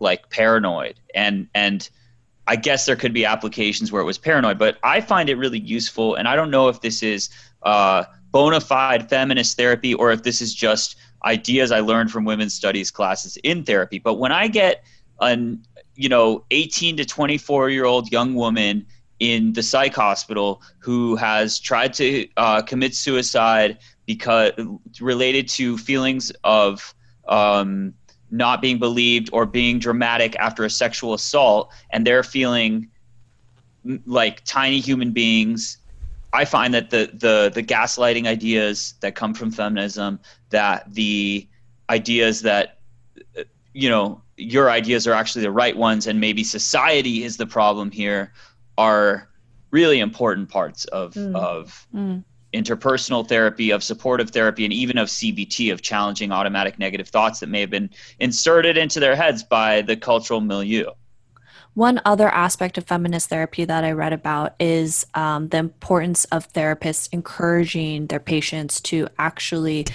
like 0.00 0.30
paranoid 0.30 1.00
and 1.14 1.48
and 1.54 1.88
I 2.48 2.56
guess 2.56 2.86
there 2.86 2.96
could 2.96 3.12
be 3.12 3.26
applications 3.26 3.92
where 3.92 4.00
it 4.00 4.06
was 4.06 4.18
paranoid, 4.18 4.58
but 4.58 4.78
I 4.82 5.02
find 5.02 5.28
it 5.28 5.36
really 5.36 5.58
useful. 5.58 6.14
And 6.14 6.26
I 6.26 6.34
don't 6.34 6.50
know 6.50 6.68
if 6.68 6.80
this 6.80 7.02
is 7.02 7.28
uh, 7.62 8.04
bona 8.30 8.60
fide 8.60 9.08
feminist 9.08 9.56
therapy 9.56 9.92
or 9.92 10.10
if 10.10 10.22
this 10.22 10.40
is 10.40 10.54
just 10.54 10.96
ideas 11.24 11.70
I 11.70 11.80
learned 11.80 12.10
from 12.10 12.24
women's 12.24 12.54
studies 12.54 12.90
classes 12.90 13.36
in 13.44 13.64
therapy. 13.64 13.98
But 13.98 14.14
when 14.14 14.32
I 14.32 14.48
get 14.48 14.82
an 15.20 15.62
you 15.94 16.08
know 16.08 16.44
18 16.50 16.96
to 16.98 17.04
24 17.04 17.70
year 17.70 17.84
old 17.84 18.10
young 18.10 18.34
woman 18.34 18.86
in 19.18 19.52
the 19.52 19.62
psych 19.62 19.94
hospital 19.94 20.62
who 20.78 21.16
has 21.16 21.58
tried 21.58 21.92
to 21.94 22.28
uh, 22.36 22.62
commit 22.62 22.94
suicide 22.94 23.78
because 24.06 24.52
related 25.00 25.48
to 25.48 25.76
feelings 25.76 26.32
of 26.44 26.94
um, 27.26 27.92
not 28.30 28.60
being 28.60 28.78
believed 28.78 29.30
or 29.32 29.46
being 29.46 29.78
dramatic 29.78 30.36
after 30.36 30.64
a 30.64 30.70
sexual 30.70 31.14
assault 31.14 31.72
and 31.90 32.06
they're 32.06 32.22
feeling 32.22 32.88
like 34.06 34.44
tiny 34.44 34.80
human 34.80 35.12
beings 35.12 35.78
i 36.32 36.44
find 36.44 36.74
that 36.74 36.90
the 36.90 37.10
the 37.14 37.50
the 37.54 37.62
gaslighting 37.62 38.26
ideas 38.26 38.94
that 39.00 39.14
come 39.14 39.32
from 39.32 39.50
feminism 39.50 40.18
that 40.50 40.92
the 40.92 41.46
ideas 41.88 42.42
that 42.42 42.78
you 43.72 43.88
know 43.88 44.20
your 44.36 44.70
ideas 44.70 45.06
are 45.06 45.14
actually 45.14 45.42
the 45.42 45.50
right 45.50 45.76
ones 45.76 46.06
and 46.06 46.20
maybe 46.20 46.44
society 46.44 47.24
is 47.24 47.36
the 47.36 47.46
problem 47.46 47.90
here 47.90 48.32
are 48.76 49.28
really 49.70 50.00
important 50.00 50.48
parts 50.48 50.84
of 50.86 51.14
mm. 51.14 51.34
of 51.34 51.86
mm 51.94 52.22
interpersonal 52.52 53.26
therapy, 53.26 53.70
of 53.70 53.82
supportive 53.82 54.30
therapy, 54.30 54.64
and 54.64 54.72
even 54.72 54.98
of 54.98 55.08
CBT, 55.08 55.72
of 55.72 55.82
challenging 55.82 56.32
automatic 56.32 56.78
negative 56.78 57.08
thoughts 57.08 57.40
that 57.40 57.48
may 57.48 57.60
have 57.60 57.70
been 57.70 57.90
inserted 58.20 58.76
into 58.76 59.00
their 59.00 59.16
heads 59.16 59.42
by 59.42 59.82
the 59.82 59.96
cultural 59.96 60.40
milieu. 60.40 60.90
One 61.74 62.00
other 62.04 62.28
aspect 62.28 62.76
of 62.76 62.88
feminist 62.88 63.28
therapy 63.28 63.64
that 63.64 63.84
I 63.84 63.92
read 63.92 64.12
about 64.12 64.54
is 64.58 65.06
um, 65.14 65.48
the 65.50 65.58
importance 65.58 66.24
of 66.24 66.52
therapists 66.52 67.08
encouraging 67.12 68.08
their 68.08 68.18
patients 68.18 68.80
to 68.82 69.06
actually 69.18 69.86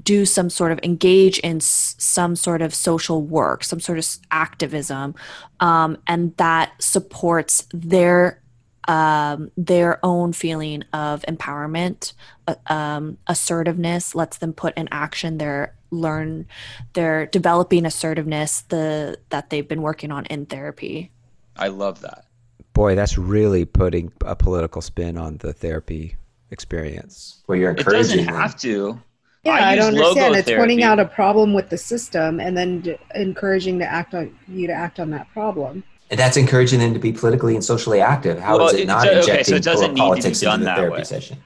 do 0.00 0.24
some 0.24 0.50
sort 0.50 0.70
of 0.70 0.78
engage 0.84 1.40
in 1.40 1.56
s- 1.56 1.96
some 1.98 2.36
sort 2.36 2.62
of 2.62 2.72
social 2.72 3.22
work, 3.22 3.64
some 3.64 3.80
sort 3.80 3.98
of 3.98 4.06
activism, 4.30 5.16
um, 5.58 5.98
and 6.06 6.36
that 6.36 6.74
supports 6.80 7.66
their 7.72 8.41
um, 8.88 9.50
their 9.56 10.04
own 10.04 10.32
feeling 10.32 10.84
of 10.92 11.22
empowerment, 11.22 12.12
uh, 12.48 12.54
um, 12.66 13.18
assertiveness, 13.26 14.14
lets 14.14 14.38
them 14.38 14.52
put 14.52 14.76
in 14.76 14.88
action 14.90 15.38
their 15.38 15.74
learn 15.92 16.46
they're 16.94 17.26
developing 17.26 17.84
assertiveness 17.84 18.62
the 18.62 19.18
that 19.28 19.50
they've 19.50 19.68
been 19.68 19.82
working 19.82 20.10
on 20.10 20.26
in 20.26 20.46
therapy. 20.46 21.10
I 21.56 21.68
love 21.68 22.00
that. 22.00 22.24
Boy 22.72 22.94
that's 22.94 23.18
really 23.18 23.64
putting 23.64 24.10
a 24.24 24.34
political 24.34 24.80
spin 24.80 25.18
on 25.18 25.36
the 25.36 25.52
therapy 25.52 26.16
experience. 26.50 27.42
Where 27.46 27.58
you're 27.58 27.70
encouraging 27.70 28.20
it 28.20 28.24
doesn't 28.24 28.34
have 28.34 28.56
to. 28.60 29.00
Yeah, 29.44 29.52
I, 29.52 29.72
I 29.72 29.74
don't 29.74 29.88
understand. 29.88 30.36
It's 30.36 30.50
pointing 30.50 30.82
out 30.82 31.00
a 31.00 31.04
problem 31.04 31.52
with 31.52 31.68
the 31.68 31.76
system 31.76 32.40
and 32.40 32.56
then 32.56 32.80
d- 32.80 32.96
encouraging 33.14 33.80
to 33.80 33.84
act 33.84 34.14
on 34.14 34.36
you 34.48 34.66
to 34.68 34.72
act 34.72 35.00
on 35.00 35.10
that 35.10 35.28
problem. 35.32 35.82
And 36.12 36.18
that's 36.18 36.36
encouraging 36.36 36.80
them 36.80 36.92
to 36.92 37.00
be 37.00 37.10
politically 37.10 37.54
and 37.54 37.64
socially 37.64 37.98
active. 37.98 38.38
How 38.38 38.58
well, 38.58 38.68
is 38.68 38.74
it 38.74 38.86
not 38.86 39.08
injecting 39.08 39.54
okay, 39.54 39.62
so 39.62 39.94
politics 39.94 40.42
into 40.42 40.58
the 40.58 40.64
therapy 40.66 40.96
way. 40.98 41.04
session? 41.04 41.42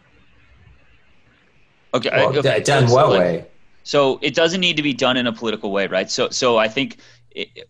Okay, 1.94 2.11
well, 2.12 2.37
okay. 2.37 2.64
done 2.64 2.88
so 2.88 2.94
what 2.94 3.11
way? 3.11 3.46
So 3.85 4.18
it 4.22 4.35
doesn't 4.35 4.61
need 4.61 4.76
to 4.76 4.83
be 4.83 4.92
done 4.92 5.16
in 5.16 5.29
a 5.29 5.33
political 5.33 5.70
way, 5.70 5.87
right? 5.87 6.11
So, 6.11 6.31
so 6.31 6.59
I 6.59 6.66
think 6.66 6.96
it, 7.31 7.68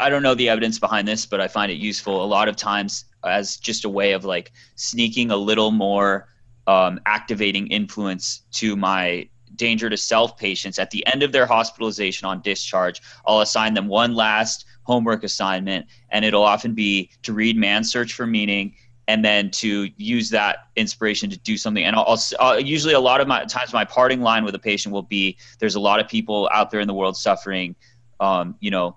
I 0.00 0.08
don't 0.08 0.22
know 0.22 0.34
the 0.34 0.48
evidence 0.48 0.78
behind 0.78 1.06
this, 1.06 1.26
but 1.26 1.38
I 1.38 1.48
find 1.48 1.70
it 1.70 1.74
useful 1.74 2.24
a 2.24 2.26
lot 2.26 2.48
of 2.48 2.56
times 2.56 3.04
as 3.26 3.58
just 3.58 3.84
a 3.84 3.90
way 3.90 4.12
of 4.12 4.24
like 4.24 4.52
sneaking 4.76 5.30
a 5.30 5.36
little 5.36 5.70
more 5.70 6.28
um, 6.66 6.98
activating 7.04 7.66
influence 7.66 8.40
to 8.52 8.74
my 8.74 9.28
danger 9.54 9.90
to 9.90 9.98
self 9.98 10.38
patients 10.38 10.78
at 10.78 10.90
the 10.90 11.06
end 11.12 11.22
of 11.22 11.30
their 11.30 11.44
hospitalization 11.44 12.26
on 12.26 12.40
discharge. 12.40 13.02
I'll 13.26 13.40
assign 13.40 13.74
them 13.74 13.86
one 13.86 14.14
last 14.14 14.64
homework 14.84 15.24
assignment, 15.24 15.86
and 16.10 16.24
it'll 16.24 16.42
often 16.42 16.74
be 16.74 17.10
to 17.22 17.32
read 17.32 17.56
Man's 17.56 17.90
Search 17.90 18.12
for 18.14 18.26
Meaning 18.26 18.74
and 19.08 19.24
then 19.24 19.50
to 19.50 19.88
use 19.96 20.30
that 20.30 20.68
inspiration 20.76 21.28
to 21.30 21.38
do 21.38 21.56
something. 21.56 21.84
And 21.84 21.96
I'll, 21.96 22.18
I'll, 22.38 22.60
usually 22.60 22.94
a 22.94 23.00
lot 23.00 23.20
of 23.20 23.26
my 23.28 23.44
times 23.44 23.72
my 23.72 23.84
parting 23.84 24.20
line 24.20 24.44
with 24.44 24.54
a 24.54 24.58
patient 24.58 24.92
will 24.92 25.02
be, 25.02 25.36
"There's 25.58 25.74
a 25.74 25.80
lot 25.80 26.00
of 26.00 26.08
people 26.08 26.48
out 26.52 26.70
there 26.70 26.80
in 26.80 26.88
the 26.88 26.94
world 26.94 27.16
suffering. 27.16 27.74
Um, 28.20 28.56
you 28.60 28.70
know, 28.70 28.96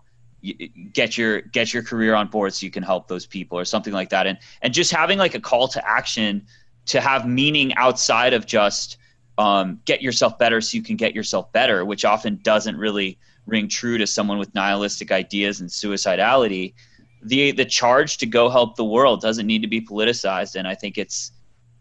get 0.93 1.17
your 1.17 1.41
get 1.41 1.73
your 1.73 1.81
career 1.81 2.13
on 2.13 2.27
board 2.27 2.53
so 2.53 2.65
you 2.65 2.71
can 2.71 2.83
help 2.83 3.07
those 3.07 3.25
people 3.25 3.57
or 3.57 3.65
something 3.65 3.93
like 3.93 4.09
that." 4.09 4.27
And 4.27 4.37
and 4.61 4.73
just 4.73 4.91
having 4.91 5.17
like 5.17 5.33
a 5.33 5.39
call 5.39 5.67
to 5.69 5.89
action 5.89 6.45
to 6.87 7.01
have 7.01 7.27
meaning 7.27 7.73
outside 7.75 8.33
of 8.33 8.45
just 8.45 8.97
um, 9.37 9.81
get 9.85 10.01
yourself 10.01 10.37
better 10.37 10.61
so 10.61 10.77
you 10.77 10.83
can 10.83 10.95
get 10.95 11.15
yourself 11.15 11.51
better, 11.51 11.83
which 11.83 12.05
often 12.05 12.39
doesn't 12.43 12.77
really 12.77 13.17
ring 13.45 13.67
true 13.67 13.97
to 13.97 14.07
someone 14.07 14.37
with 14.37 14.53
nihilistic 14.55 15.11
ideas 15.11 15.59
and 15.59 15.69
suicidality 15.69 16.73
the 17.21 17.51
the 17.51 17.65
charge 17.65 18.17
to 18.17 18.25
go 18.25 18.49
help 18.49 18.75
the 18.75 18.85
world 18.85 19.21
doesn't 19.21 19.47
need 19.47 19.61
to 19.61 19.67
be 19.67 19.81
politicized 19.81 20.55
and 20.55 20.67
i 20.67 20.75
think 20.75 20.97
it's 20.97 21.31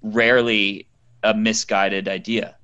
rarely 0.05 0.87
a 1.25 1.35
misguided 1.35 2.07
idea. 2.07 2.55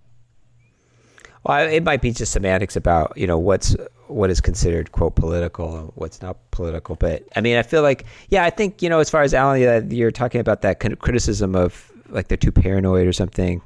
Well 1.42 1.66
it 1.66 1.82
might 1.82 2.02
be 2.02 2.12
just 2.12 2.32
semantics 2.32 2.76
about 2.76 3.14
you 3.16 3.26
know 3.26 3.38
what's 3.38 3.74
what 4.08 4.28
is 4.28 4.40
considered 4.40 4.92
quote 4.92 5.14
political 5.14 5.78
and 5.78 5.92
what's 5.94 6.20
not 6.20 6.36
political 6.50 6.96
but 6.96 7.22
i 7.36 7.40
mean 7.40 7.56
i 7.56 7.62
feel 7.62 7.80
like 7.80 8.04
yeah 8.28 8.44
i 8.44 8.50
think 8.50 8.82
you 8.82 8.88
know 8.88 8.98
as 8.98 9.08
far 9.08 9.22
as 9.22 9.32
alan 9.32 9.62
uh, 9.66 9.80
you're 9.88 10.10
talking 10.10 10.40
about 10.40 10.62
that 10.62 10.80
kind 10.80 10.92
of 10.92 10.98
criticism 10.98 11.54
of 11.54 11.90
like 12.08 12.26
they're 12.26 12.36
too 12.36 12.50
paranoid 12.50 13.06
or 13.06 13.12
something 13.12 13.62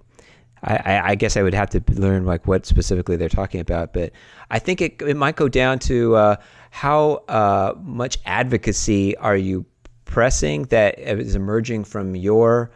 I, 0.64 1.10
I, 1.10 1.14
guess 1.14 1.36
I 1.36 1.42
would 1.42 1.52
have 1.54 1.68
to 1.70 1.82
learn 1.92 2.24
like 2.24 2.46
what 2.46 2.64
specifically 2.64 3.16
they're 3.16 3.28
talking 3.28 3.60
about, 3.60 3.92
but 3.92 4.12
I 4.50 4.58
think 4.58 4.80
it, 4.80 5.02
it 5.02 5.16
might 5.16 5.36
go 5.36 5.48
down 5.48 5.78
to 5.80 6.16
uh, 6.16 6.36
how 6.70 7.22
uh, 7.28 7.74
much 7.82 8.18
advocacy 8.24 9.16
are 9.18 9.36
you 9.36 9.66
pressing 10.06 10.62
that 10.64 10.98
is 10.98 11.34
emerging 11.34 11.84
from 11.84 12.16
your 12.16 12.70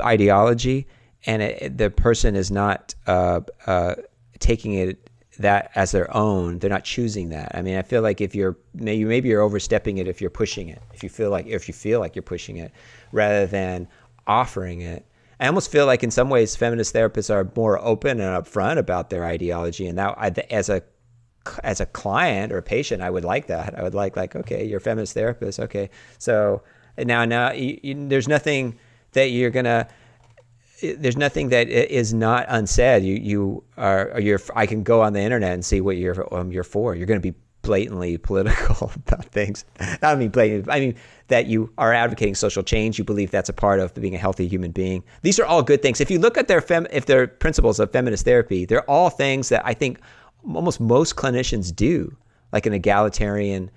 ideology, 0.00 0.86
and 1.24 1.42
it, 1.42 1.78
the 1.78 1.90
person 1.90 2.36
is 2.36 2.50
not 2.50 2.94
uh, 3.06 3.40
uh, 3.66 3.94
taking 4.38 4.74
it 4.74 5.08
that 5.38 5.70
as 5.74 5.92
their 5.92 6.14
own. 6.14 6.58
They're 6.58 6.70
not 6.70 6.84
choosing 6.84 7.30
that. 7.30 7.52
I 7.54 7.62
mean, 7.62 7.76
I 7.76 7.82
feel 7.82 8.02
like 8.02 8.20
if 8.20 8.34
you're 8.34 8.56
maybe 8.74 9.04
maybe 9.04 9.28
you're 9.30 9.42
overstepping 9.42 9.98
it 9.98 10.08
if 10.08 10.20
you're 10.20 10.30
pushing 10.30 10.68
it. 10.68 10.82
If 10.92 11.02
you 11.02 11.08
feel 11.08 11.30
like 11.30 11.46
if 11.46 11.68
you 11.68 11.74
feel 11.74 12.00
like 12.00 12.14
you're 12.14 12.22
pushing 12.22 12.58
it, 12.58 12.72
rather 13.12 13.46
than 13.46 13.88
offering 14.26 14.80
it. 14.82 15.06
I 15.40 15.46
almost 15.46 15.70
feel 15.70 15.86
like 15.86 16.02
in 16.02 16.10
some 16.10 16.30
ways 16.30 16.56
feminist 16.56 16.94
therapists 16.94 17.32
are 17.32 17.50
more 17.56 17.78
open 17.84 18.20
and 18.20 18.44
upfront 18.44 18.78
about 18.78 19.10
their 19.10 19.24
ideology, 19.24 19.86
and 19.86 19.98
that 19.98 20.38
as 20.50 20.68
a 20.68 20.82
as 21.62 21.80
a 21.80 21.86
client 21.86 22.52
or 22.52 22.58
a 22.58 22.62
patient, 22.62 23.02
I 23.02 23.10
would 23.10 23.24
like 23.24 23.48
that. 23.48 23.78
I 23.78 23.82
would 23.82 23.94
like 23.94 24.16
like 24.16 24.36
okay, 24.36 24.64
you're 24.64 24.78
a 24.78 24.80
feminist 24.80 25.14
therapist. 25.14 25.60
Okay, 25.60 25.90
so 26.18 26.62
now 26.98 27.24
now 27.24 27.52
you, 27.52 27.78
you, 27.82 28.08
there's 28.08 28.28
nothing 28.28 28.78
that 29.12 29.30
you're 29.30 29.50
gonna. 29.50 29.88
There's 30.82 31.16
nothing 31.16 31.48
that 31.48 31.68
is 31.68 32.12
not 32.12 32.46
unsaid. 32.48 33.04
You 33.04 33.14
you 33.14 33.64
are 33.76 34.20
you're. 34.20 34.40
I 34.54 34.66
can 34.66 34.82
go 34.82 35.00
on 35.02 35.12
the 35.12 35.20
internet 35.20 35.52
and 35.52 35.64
see 35.64 35.80
what 35.80 35.96
you're 35.96 36.34
um, 36.34 36.52
you're 36.52 36.64
for. 36.64 36.94
You're 36.94 37.06
going 37.06 37.20
to 37.20 37.32
be 37.32 37.36
blatantly 37.64 38.16
political 38.18 38.92
about 39.06 39.24
things. 39.26 39.64
I 40.02 40.14
mean 40.14 40.28
blatant. 40.28 40.70
I 40.70 40.78
mean 40.78 40.94
that 41.28 41.46
you 41.46 41.72
are 41.78 41.92
advocating 41.92 42.34
social 42.34 42.62
change. 42.62 42.98
You 42.98 43.04
believe 43.04 43.30
that's 43.30 43.48
a 43.48 43.54
part 43.54 43.80
of 43.80 43.94
being 43.94 44.14
a 44.14 44.18
healthy 44.18 44.46
human 44.46 44.70
being. 44.70 45.02
These 45.22 45.40
are 45.40 45.44
all 45.44 45.62
good 45.62 45.82
things. 45.82 46.00
If 46.00 46.10
you 46.10 46.18
look 46.20 46.38
at 46.38 46.46
their 46.46 46.60
fem, 46.60 46.86
if 46.92 47.06
their 47.06 47.26
principles 47.26 47.80
of 47.80 47.90
feminist 47.90 48.24
therapy, 48.24 48.64
they're 48.64 48.88
all 48.88 49.10
things 49.10 49.48
that 49.48 49.62
I 49.64 49.74
think 49.74 49.98
almost 50.46 50.80
most 50.80 51.16
clinicians 51.16 51.74
do, 51.74 52.16
like 52.52 52.66
an 52.66 52.74
egalitarian 52.74 53.70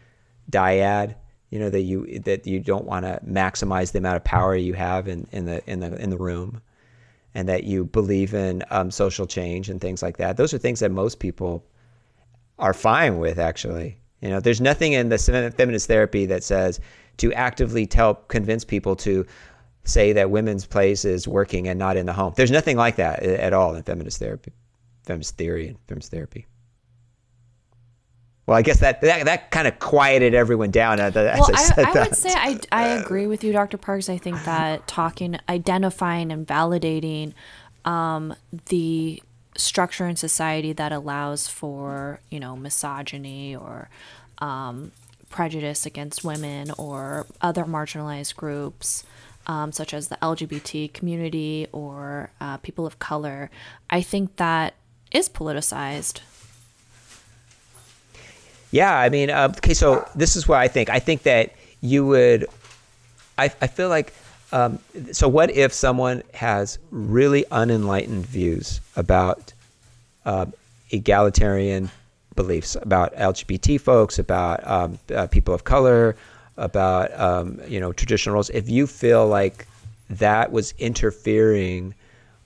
dyad. 0.52 1.15
You 1.50 1.60
know 1.60 1.69
that 1.69 1.82
you 1.82 2.19
that 2.26 2.45
you 2.45 2.60
don't 2.60 2.86
want 2.86 3.06
to 3.06 3.21
maximize 3.26 3.93
the 3.93 4.00
amount 4.00 4.17
of 4.17 4.23
power 4.26 4.56
you 4.56 4.73
have 4.73 5.08
in, 5.08 5.28
in 5.32 5.45
the 5.45 5.63
in 5.69 5.80
the 5.80 5.95
in 5.95 6.10
the 6.10 6.17
room, 6.17 6.62
and 7.34 7.47
that 7.47 7.63
you 7.63 7.86
believe 7.86 8.34
in 8.34 8.63
um, 8.69 8.91
social 8.91 9.26
change 9.26 9.69
and 9.69 9.80
things 9.80 10.04
like 10.04 10.17
that. 10.17 10.36
Those 10.36 10.54
are 10.54 10.58
things 10.58 10.82
that 10.82 10.91
most 10.91 11.19
people 11.19 11.63
are 12.60 12.74
fine 12.74 13.17
with. 13.17 13.39
Actually, 13.39 14.00
you 14.22 14.30
know, 14.30 14.39
there's 14.39 14.62
nothing 14.62 14.93
in 14.93 15.10
the 15.10 15.17
feminist 15.56 15.88
therapy 15.88 16.26
that 16.28 16.43
says 16.43 16.80
to 17.17 17.34
actively 17.34 17.86
tell 17.86 18.15
convince 18.15 18.63
people 18.63 18.96
to 18.98 19.26
say 19.84 20.13
that 20.13 20.30
women's 20.30 20.65
place 20.65 21.06
is 21.06 21.28
working 21.28 21.67
and 21.67 21.80
not 21.80 21.98
in 21.98 22.06
the 22.06 22.13
home. 22.13 22.34
There's 22.36 22.52
nothing 22.52 22.78
like 22.78 22.98
that 22.98 23.24
at 23.24 23.54
all 23.54 23.74
in 23.76 23.84
feminist 23.84 24.20
therapy, 24.20 24.54
feminist 25.06 25.38
theory 25.38 25.70
and 25.70 25.78
feminist 25.88 26.12
therapy. 26.12 26.46
Well, 28.46 28.58
I 28.58 28.62
guess 28.62 28.80
that 28.80 29.02
that, 29.02 29.26
that 29.26 29.52
kind 29.52 29.67
of 29.67 29.78
quieted 29.80 30.34
everyone 30.34 30.72
down. 30.72 31.02
As 31.02 31.13
well, 31.13 31.26
I, 31.54 31.70
I, 31.78 31.84
I 31.84 32.04
would 32.04 32.15
say 32.15 32.32
I, 32.34 32.60
I 32.72 32.88
agree 32.88 33.28
with 33.28 33.43
you, 33.43 33.52
Dr. 33.52 33.78
Parks. 33.78 34.08
I 34.08 34.17
think 34.17 34.41
that 34.46 34.88
talking, 34.88 35.38
identifying, 35.50 36.32
and 36.32 36.48
validating 36.48 37.34
um, 37.84 38.34
the 38.67 39.22
structure 39.58 40.08
in 40.08 40.15
society 40.15 40.72
that 40.74 40.91
allows 40.91 41.48
for 41.48 42.20
you 42.30 42.39
know 42.39 42.56
misogyny 42.56 43.56
or 43.56 43.89
um, 44.39 44.91
prejudice 45.30 45.86
against 45.86 46.24
women 46.24 46.72
or 46.78 47.26
other 47.41 47.65
marginalized 47.65 48.36
groups. 48.36 49.04
Um, 49.50 49.72
such 49.72 49.93
as 49.93 50.10
the 50.10 50.17
LGBT 50.17 50.91
community 50.91 51.67
or 51.72 52.32
uh, 52.41 52.58
people 52.58 52.86
of 52.86 53.00
color, 53.00 53.50
I 53.89 54.02
think 54.02 54.36
that 54.36 54.74
is 55.10 55.30
politicized. 55.30 56.20
Yeah, 58.72 58.93
I 58.93 59.10
mean, 59.10 59.30
uh, 59.30 59.54
okay, 59.58 59.74
so 59.74 60.08
this 60.15 60.36
is 60.36 60.48
what 60.48 60.60
I 60.60 60.67
think. 60.67 60.89
I 60.89 61.00
think 61.00 61.24
that 61.24 61.54
you 61.82 62.06
would, 62.06 62.48
I, 63.38 63.46
I 63.62 63.67
feel 63.67 63.89
like, 63.89 64.13
um, 64.51 64.79
so 65.12 65.27
what 65.27 65.51
if 65.51 65.73
someone 65.73 66.23
has 66.33 66.79
really 66.91 67.45
unenlightened 67.51 68.25
views 68.25 68.81
about 68.95 69.53
uh, 70.25 70.45
egalitarian 70.91 71.89
beliefs, 72.36 72.75
about 72.81 73.13
LGBT 73.15 73.79
folks, 73.79 74.19
about 74.19 74.65
um, 74.67 74.99
uh, 75.13 75.27
people 75.27 75.53
of 75.53 75.63
color, 75.63 76.15
about, 76.55 77.17
um, 77.19 77.60
you 77.67 77.79
know, 77.79 77.91
traditional 77.91 78.36
roles? 78.36 78.49
If 78.51 78.69
you 78.69 78.88
feel 78.88 79.27
like 79.27 79.67
that 80.10 80.51
was 80.51 80.73
interfering 80.77 81.93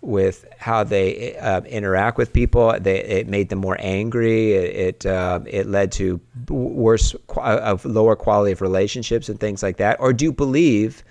with 0.01 0.45
how 0.57 0.83
they 0.83 1.37
uh, 1.37 1.61
interact 1.61 2.17
with 2.17 2.33
people. 2.33 2.75
They, 2.79 3.03
it 3.03 3.27
made 3.27 3.49
them 3.49 3.59
more 3.59 3.77
angry. 3.79 4.53
It 4.53 4.75
it, 4.75 5.05
uh, 5.05 5.41
it 5.45 5.67
led 5.67 5.91
to 5.93 6.19
worse, 6.49 7.15
of 7.37 7.85
lower 7.85 8.15
quality 8.15 8.51
of 8.51 8.61
relationships 8.61 9.29
and 9.29 9.39
things 9.39 9.61
like 9.61 9.77
that. 9.77 9.99
Or 9.99 10.11
do 10.11 10.25
you 10.25 10.33
believe 10.33 11.03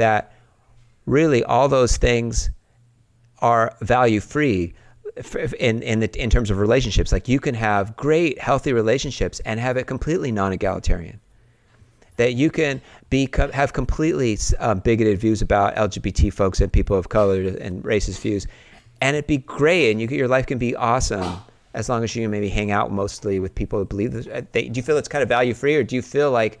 that 0.00 0.32
really 1.06 1.44
all 1.44 1.68
those 1.68 1.96
things 1.96 2.50
are 3.38 3.76
value 3.80 4.20
free? 4.20 4.74
In 5.58 5.82
in 5.82 6.00
the, 6.00 6.22
in 6.22 6.30
terms 6.30 6.50
of 6.50 6.58
relationships, 6.58 7.12
like 7.12 7.28
you 7.28 7.40
can 7.40 7.54
have 7.54 7.96
great 7.96 8.38
healthy 8.38 8.72
relationships 8.72 9.40
and 9.44 9.58
have 9.58 9.76
it 9.76 9.86
completely 9.86 10.30
non-egalitarian 10.30 11.20
that 12.20 12.34
you 12.34 12.50
can 12.50 12.82
be 13.08 13.26
have 13.54 13.72
completely 13.72 14.36
um, 14.58 14.80
bigoted 14.80 15.18
views 15.18 15.40
about 15.40 15.74
LGBT 15.76 16.30
folks 16.30 16.60
and 16.60 16.70
people 16.70 16.94
of 16.94 17.08
color 17.08 17.40
and 17.40 17.82
racist 17.82 18.20
views, 18.20 18.46
and 19.00 19.16
it'd 19.16 19.26
be 19.26 19.38
great, 19.38 19.90
and 19.90 20.02
you, 20.02 20.08
your 20.08 20.28
life 20.28 20.44
can 20.44 20.58
be 20.58 20.76
awesome 20.76 21.38
as 21.72 21.88
long 21.88 22.04
as 22.04 22.14
you 22.14 22.28
maybe 22.28 22.50
hang 22.50 22.70
out 22.70 22.92
mostly 22.92 23.40
with 23.40 23.54
people 23.54 23.78
who 23.78 23.86
believe 23.86 24.12
this. 24.12 24.26
Uh, 24.26 24.42
they, 24.52 24.68
do 24.68 24.76
you 24.76 24.82
feel 24.82 24.98
it's 24.98 25.08
kind 25.08 25.22
of 25.22 25.30
value 25.30 25.54
free, 25.54 25.74
or 25.76 25.82
do 25.82 25.96
you 25.96 26.02
feel 26.02 26.30
like 26.30 26.60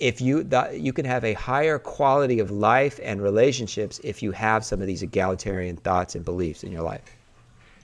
if 0.00 0.20
you 0.20 0.42
the, 0.42 0.70
you 0.78 0.92
can 0.92 1.04
have 1.04 1.24
a 1.24 1.34
higher 1.34 1.78
quality 1.78 2.40
of 2.40 2.50
life 2.50 3.00
and 3.02 3.22
relationships 3.22 4.00
if 4.04 4.22
you 4.22 4.32
have 4.32 4.64
some 4.64 4.80
of 4.80 4.86
these 4.86 5.02
egalitarian 5.02 5.76
thoughts 5.76 6.14
and 6.14 6.24
beliefs 6.24 6.62
in 6.62 6.72
your 6.72 6.82
life? 6.82 7.02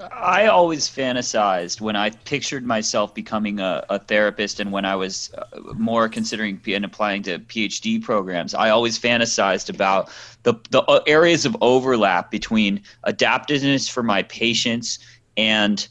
I 0.00 0.46
always 0.46 0.88
fantasized 0.88 1.80
when 1.80 1.96
I 1.96 2.10
pictured 2.10 2.66
myself 2.66 3.14
becoming 3.14 3.60
a, 3.60 3.84
a 3.88 3.98
therapist 3.98 4.60
and 4.60 4.72
when 4.72 4.84
I 4.84 4.96
was 4.96 5.32
uh, 5.38 5.44
more 5.74 6.08
considering 6.08 6.60
and 6.66 6.84
applying 6.84 7.22
to 7.24 7.38
PhD 7.38 8.02
programs, 8.02 8.54
I 8.54 8.70
always 8.70 8.98
fantasized 8.98 9.70
about 9.70 10.10
the, 10.42 10.54
the 10.70 10.82
uh, 10.82 11.00
areas 11.06 11.46
of 11.46 11.56
overlap 11.60 12.30
between 12.30 12.82
adaptiveness 13.04 13.88
for 13.88 14.02
my 14.02 14.24
patients 14.24 14.98
and 15.36 15.86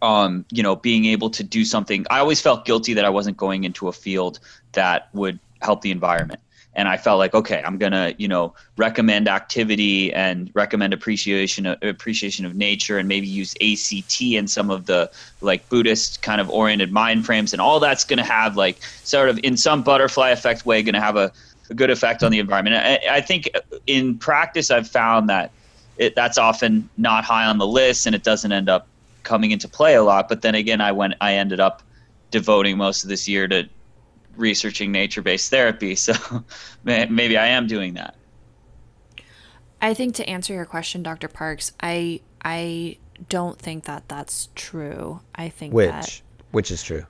um, 0.00 0.44
you 0.50 0.62
know, 0.62 0.76
being 0.76 1.04
able 1.06 1.30
to 1.30 1.44
do 1.44 1.64
something. 1.64 2.06
I 2.10 2.18
always 2.18 2.40
felt 2.40 2.64
guilty 2.64 2.94
that 2.94 3.04
I 3.04 3.10
wasn't 3.10 3.36
going 3.36 3.64
into 3.64 3.88
a 3.88 3.92
field 3.92 4.38
that 4.72 5.08
would 5.12 5.38
help 5.60 5.82
the 5.82 5.90
environment 5.90 6.40
and 6.74 6.88
I 6.88 6.96
felt 6.96 7.18
like 7.18 7.34
okay, 7.34 7.62
I'm 7.64 7.78
gonna 7.78 8.14
you 8.18 8.28
know 8.28 8.54
recommend 8.76 9.28
activity 9.28 10.12
and 10.12 10.50
recommend 10.54 10.92
appreciation 10.92 11.66
appreciation 11.66 12.46
of 12.46 12.54
nature 12.54 12.98
and 12.98 13.08
maybe 13.08 13.26
use 13.26 13.54
ACT 13.60 14.20
and 14.36 14.50
some 14.50 14.70
of 14.70 14.86
the 14.86 15.10
like 15.40 15.68
Buddhist 15.68 16.22
kind 16.22 16.40
of 16.40 16.48
oriented 16.50 16.92
mind 16.92 17.26
frames 17.26 17.52
and 17.52 17.60
all 17.60 17.80
that's 17.80 18.04
gonna 18.04 18.24
have 18.24 18.56
like 18.56 18.82
sort 19.04 19.28
of 19.28 19.38
in 19.42 19.56
some 19.56 19.82
butterfly 19.82 20.30
effect 20.30 20.64
way 20.64 20.82
gonna 20.82 21.00
have 21.00 21.16
a, 21.16 21.30
a 21.70 21.74
good 21.74 21.90
effect 21.90 22.22
on 22.22 22.32
the 22.32 22.38
environment. 22.38 22.76
I, 22.76 23.16
I 23.16 23.20
think 23.20 23.50
in 23.86 24.18
practice 24.18 24.70
I've 24.70 24.88
found 24.88 25.28
that 25.28 25.50
it, 25.98 26.14
that's 26.14 26.38
often 26.38 26.88
not 26.96 27.24
high 27.24 27.44
on 27.44 27.58
the 27.58 27.66
list 27.66 28.06
and 28.06 28.14
it 28.14 28.22
doesn't 28.22 28.50
end 28.50 28.68
up 28.70 28.86
coming 29.22 29.50
into 29.50 29.68
play 29.68 29.94
a 29.94 30.02
lot. 30.02 30.28
But 30.28 30.42
then 30.42 30.54
again, 30.54 30.80
I 30.80 30.92
went 30.92 31.14
I 31.20 31.34
ended 31.34 31.60
up 31.60 31.82
devoting 32.30 32.76
most 32.76 33.02
of 33.02 33.08
this 33.08 33.28
year 33.28 33.46
to 33.48 33.68
researching 34.36 34.92
nature-based 34.92 35.50
therapy. 35.50 35.94
So 35.96 36.14
maybe 36.84 37.36
i 37.36 37.46
am 37.46 37.66
doing 37.66 37.94
that. 37.94 38.16
I 39.80 39.94
think 39.94 40.14
to 40.16 40.28
answer 40.28 40.54
your 40.54 40.64
question 40.64 41.02
dr 41.02 41.28
parks 41.28 41.72
i 41.80 42.20
i 42.44 42.96
don't 43.28 43.58
think 43.58 43.84
that 43.84 44.08
that's 44.08 44.48
true. 44.54 45.20
I 45.34 45.48
think 45.48 45.74
which? 45.74 45.90
That 45.90 46.22
which 46.50 46.70
is 46.70 46.82
true? 46.82 47.06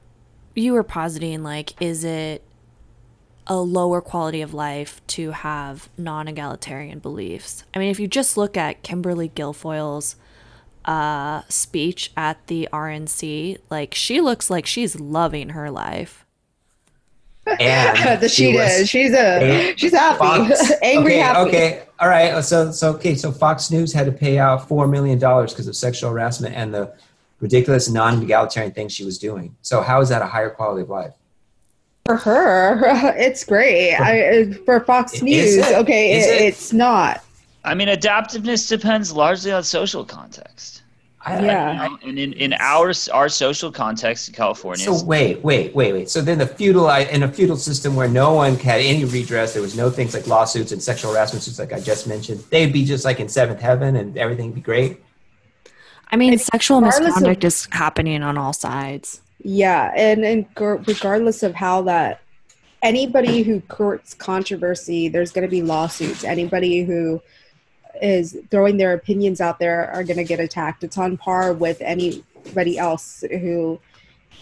You 0.54 0.72
were 0.72 0.82
positing 0.82 1.42
like 1.42 1.80
is 1.80 2.04
it 2.04 2.42
a 3.46 3.56
lower 3.56 4.00
quality 4.00 4.40
of 4.40 4.54
life 4.54 5.04
to 5.08 5.32
have 5.32 5.88
non-egalitarian 5.98 6.98
beliefs? 7.00 7.64
I 7.74 7.78
mean 7.78 7.90
if 7.90 8.00
you 8.00 8.06
just 8.06 8.36
look 8.36 8.56
at 8.56 8.82
kimberly 8.82 9.28
guilfoyle's 9.28 10.16
uh, 10.84 11.42
speech 11.48 12.12
at 12.16 12.46
the 12.46 12.68
rnc 12.72 13.58
like 13.70 13.94
she 13.94 14.20
looks 14.20 14.50
like 14.50 14.66
she's 14.66 14.98
loving 14.98 15.50
her 15.50 15.70
life 15.70 16.22
and 17.46 18.22
she, 18.22 18.28
she 18.28 18.52
does. 18.52 18.88
She's 18.88 19.12
uh, 19.12 19.40
a 19.42 19.74
she's 19.76 19.92
happy, 19.92 20.18
Fox, 20.18 20.72
angry 20.82 21.14
okay, 21.14 21.18
happy. 21.18 21.48
Okay, 21.48 21.82
all 21.98 22.08
right. 22.08 22.30
Uh, 22.30 22.42
so 22.42 22.70
so 22.70 22.90
okay. 22.94 23.14
So 23.14 23.32
Fox 23.32 23.70
News 23.70 23.92
had 23.92 24.06
to 24.06 24.12
pay 24.12 24.38
out 24.38 24.68
four 24.68 24.86
million 24.86 25.18
dollars 25.18 25.52
because 25.52 25.66
of 25.66 25.76
sexual 25.76 26.10
harassment 26.10 26.54
and 26.54 26.72
the 26.72 26.94
ridiculous 27.40 27.88
non-egalitarian 27.88 28.72
things 28.72 28.92
she 28.92 29.04
was 29.04 29.18
doing. 29.18 29.54
So 29.62 29.80
how 29.82 30.00
is 30.00 30.08
that 30.10 30.22
a 30.22 30.26
higher 30.26 30.50
quality 30.50 30.82
of 30.82 30.90
life? 30.90 31.14
For 32.06 32.16
her, 32.16 32.80
it's 33.16 33.44
great. 33.44 33.96
For, 33.96 34.02
I, 34.02 34.20
uh, 34.20 34.54
for 34.64 34.80
Fox 34.80 35.20
News, 35.20 35.56
it? 35.56 35.76
okay, 35.78 36.12
it, 36.12 36.28
it? 36.28 36.42
it's 36.42 36.72
not. 36.72 37.24
I 37.64 37.74
mean, 37.74 37.88
adaptiveness 37.88 38.68
depends 38.68 39.12
largely 39.12 39.52
on 39.52 39.62
social 39.62 40.04
context. 40.04 40.82
I, 41.24 41.44
yeah. 41.44 41.88
I, 41.88 42.08
and 42.08 42.18
in, 42.18 42.32
in 42.32 42.52
our 42.54 42.92
our 43.12 43.28
social 43.28 43.70
context 43.70 44.28
in 44.28 44.34
California. 44.34 44.84
So 44.84 45.04
wait, 45.04 45.42
wait, 45.44 45.72
wait, 45.72 45.92
wait. 45.92 46.10
So 46.10 46.20
then 46.20 46.38
the 46.38 46.46
feudal 46.46 46.90
in 46.90 47.22
a 47.22 47.28
feudal 47.28 47.56
system 47.56 47.94
where 47.94 48.08
no 48.08 48.34
one 48.34 48.56
had 48.56 48.80
any 48.80 49.04
redress, 49.04 49.52
there 49.52 49.62
was 49.62 49.76
no 49.76 49.88
things 49.88 50.14
like 50.14 50.26
lawsuits 50.26 50.72
and 50.72 50.82
sexual 50.82 51.12
harassment 51.12 51.44
suits, 51.44 51.60
like 51.60 51.72
I 51.72 51.78
just 51.78 52.08
mentioned. 52.08 52.42
They'd 52.50 52.72
be 52.72 52.84
just 52.84 53.04
like 53.04 53.20
in 53.20 53.28
seventh 53.28 53.60
heaven, 53.60 53.94
and 53.94 54.18
everything 54.18 54.46
would 54.46 54.56
be 54.56 54.60
great. 54.60 55.00
I 56.10 56.16
mean, 56.16 56.36
sexual 56.38 56.80
misconduct 56.80 57.44
of, 57.44 57.48
is 57.48 57.68
happening 57.70 58.24
on 58.24 58.36
all 58.36 58.52
sides. 58.52 59.20
Yeah, 59.44 59.92
and 59.94 60.24
and 60.24 60.46
regardless 60.88 61.44
of 61.44 61.54
how 61.54 61.82
that 61.82 62.20
anybody 62.82 63.42
who 63.42 63.60
courts 63.60 64.12
controversy, 64.12 65.08
there's 65.08 65.30
going 65.30 65.46
to 65.46 65.50
be 65.50 65.62
lawsuits. 65.62 66.24
Anybody 66.24 66.82
who 66.82 67.22
is 68.02 68.36
throwing 68.50 68.76
their 68.76 68.92
opinions 68.92 69.40
out 69.40 69.58
there 69.58 69.90
are 69.92 70.04
going 70.04 70.18
to 70.18 70.24
get 70.24 70.40
attacked. 70.40 70.84
It's 70.84 70.98
on 70.98 71.16
par 71.16 71.52
with 71.52 71.80
anybody 71.80 72.76
else 72.76 73.24
who 73.30 73.78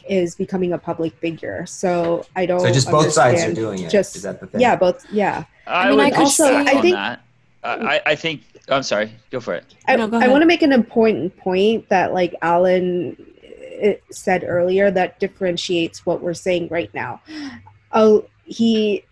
is 0.09 0.35
becoming 0.35 0.73
a 0.73 0.79
public 0.79 1.15
figure. 1.19 1.67
So 1.67 2.25
I 2.35 2.47
don't. 2.47 2.61
So 2.61 2.73
just 2.73 2.91
both 2.91 3.13
sides 3.13 3.45
are 3.45 3.53
doing 3.53 3.83
it. 3.83 3.91
Just 3.91 4.17
is 4.17 4.23
that 4.23 4.41
the 4.41 4.47
thing? 4.47 4.61
Yeah, 4.61 4.75
both. 4.75 5.05
Yeah. 5.13 5.45
I, 5.67 5.89
I 5.89 5.91
mean, 5.91 6.01
I 6.01 6.11
also 6.11 6.57
I 6.57 6.81
think. 6.81 6.97
That. 6.97 7.23
I, 7.63 8.01
I 8.07 8.15
think 8.15 8.43
I'm 8.71 8.83
sorry. 8.83 9.13
Go 9.31 9.39
for 9.39 9.55
it. 9.55 9.75
I, 9.87 9.97
no, 9.97 10.05
I 10.19 10.29
want 10.29 10.41
to 10.41 10.47
make 10.47 10.63
an 10.63 10.73
important 10.73 11.37
point 11.37 11.87
that, 11.91 12.15
like 12.15 12.35
Alan 12.41 13.15
uh, 13.85 13.91
said 14.11 14.45
earlier, 14.47 14.91
that 14.91 15.21
differentiates 15.21 16.07
what 16.07 16.23
we're 16.23 16.33
saying 16.33 16.69
right 16.71 16.93
now. 16.95 17.21
Oh, 17.93 18.25
he 18.45 19.05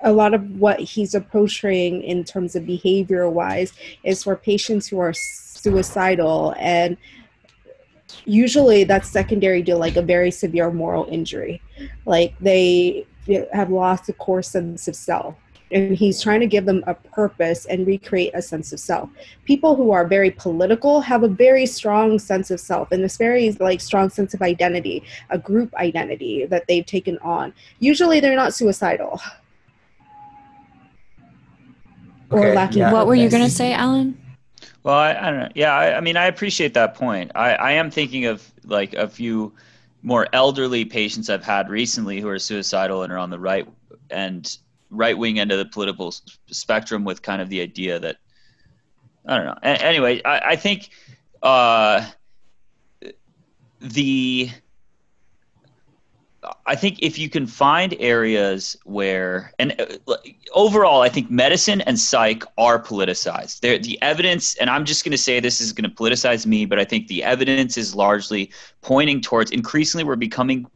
a 0.00 0.12
lot 0.12 0.34
of 0.34 0.58
what 0.58 0.78
he's 0.78 1.14
approaching 1.14 2.02
in 2.02 2.24
terms 2.24 2.54
of 2.54 2.66
behavior 2.66 3.28
wise 3.28 3.72
is 4.04 4.22
for 4.22 4.36
patients 4.36 4.86
who 4.86 4.98
are 4.98 5.12
suicidal 5.14 6.54
and 6.58 6.96
usually 8.24 8.84
that's 8.84 9.08
secondary 9.08 9.62
to 9.62 9.76
like 9.76 9.96
a 9.96 10.02
very 10.02 10.30
severe 10.30 10.70
moral 10.70 11.06
injury. 11.10 11.60
Like 12.04 12.38
they 12.40 13.06
have 13.52 13.70
lost 13.70 14.08
a 14.08 14.12
core 14.12 14.42
sense 14.42 14.88
of 14.88 14.94
self 14.96 15.34
and 15.72 15.96
he's 15.96 16.22
trying 16.22 16.38
to 16.38 16.46
give 16.46 16.64
them 16.64 16.84
a 16.86 16.94
purpose 16.94 17.66
and 17.66 17.86
recreate 17.86 18.30
a 18.34 18.42
sense 18.42 18.72
of 18.72 18.78
self. 18.78 19.10
People 19.44 19.74
who 19.74 19.90
are 19.90 20.06
very 20.06 20.30
political 20.30 21.00
have 21.00 21.24
a 21.24 21.28
very 21.28 21.66
strong 21.66 22.18
sense 22.20 22.50
of 22.52 22.60
self 22.60 22.92
and 22.92 23.02
this 23.02 23.16
very 23.16 23.50
like 23.52 23.80
strong 23.80 24.08
sense 24.08 24.32
of 24.34 24.42
identity 24.42 25.02
a 25.30 25.38
group 25.38 25.74
identity 25.74 26.46
that 26.46 26.66
they've 26.68 26.86
taken 26.86 27.18
on. 27.18 27.52
Usually 27.80 28.20
they're 28.20 28.36
not 28.36 28.54
suicidal 28.54 29.20
or 32.30 32.54
lacking. 32.54 32.78
Yeah, 32.78 32.92
what 32.92 33.06
were 33.06 33.14
you 33.14 33.28
going 33.28 33.44
to 33.44 33.50
say, 33.50 33.72
Alan? 33.72 34.18
Well, 34.82 34.94
I, 34.94 35.14
I 35.14 35.30
don't 35.30 35.40
know. 35.40 35.48
Yeah, 35.54 35.74
I, 35.74 35.96
I, 35.96 36.00
mean, 36.00 36.16
I 36.16 36.26
appreciate 36.26 36.74
that 36.74 36.94
point. 36.94 37.32
I, 37.34 37.54
I 37.54 37.72
am 37.72 37.90
thinking 37.90 38.26
of 38.26 38.48
like 38.64 38.94
a 38.94 39.08
few 39.08 39.52
more 40.02 40.28
elderly 40.32 40.84
patients 40.84 41.28
I've 41.28 41.44
had 41.44 41.68
recently 41.68 42.20
who 42.20 42.28
are 42.28 42.38
suicidal 42.38 43.02
and 43.02 43.12
are 43.12 43.18
on 43.18 43.30
the 43.30 43.38
right 43.38 43.66
and 44.10 44.56
right 44.90 45.18
wing 45.18 45.38
end 45.38 45.50
of 45.50 45.58
the 45.58 45.64
political 45.64 46.14
spectrum 46.46 47.04
with 47.04 47.22
kind 47.22 47.42
of 47.42 47.48
the 47.48 47.60
idea 47.60 47.98
that 47.98 48.16
I 49.26 49.36
don't 49.36 49.46
know. 49.46 49.58
A- 49.62 49.84
anyway, 49.84 50.22
I, 50.24 50.38
I 50.50 50.56
think 50.56 50.90
uh, 51.42 52.08
the 53.80 54.50
I 56.66 56.74
think 56.76 56.98
if 57.00 57.18
you 57.18 57.28
can 57.28 57.46
find 57.46 57.94
areas 57.98 58.76
where, 58.84 59.52
and 59.58 59.74
uh, 59.80 60.16
overall, 60.52 61.02
I 61.02 61.08
think 61.08 61.30
medicine 61.30 61.80
and 61.82 61.98
psych 61.98 62.44
are 62.58 62.80
politicized. 62.82 63.60
They're, 63.60 63.78
the 63.78 64.00
evidence, 64.02 64.56
and 64.56 64.70
I'm 64.70 64.84
just 64.84 65.04
going 65.04 65.12
to 65.12 65.18
say 65.18 65.40
this 65.40 65.60
is 65.60 65.72
going 65.72 65.88
to 65.88 65.94
politicize 65.94 66.46
me, 66.46 66.64
but 66.64 66.78
I 66.78 66.84
think 66.84 67.08
the 67.08 67.24
evidence 67.24 67.76
is 67.76 67.94
largely 67.94 68.50
pointing 68.82 69.20
towards 69.20 69.50
increasingly 69.50 70.04
we're 70.04 70.16
becoming 70.16 70.66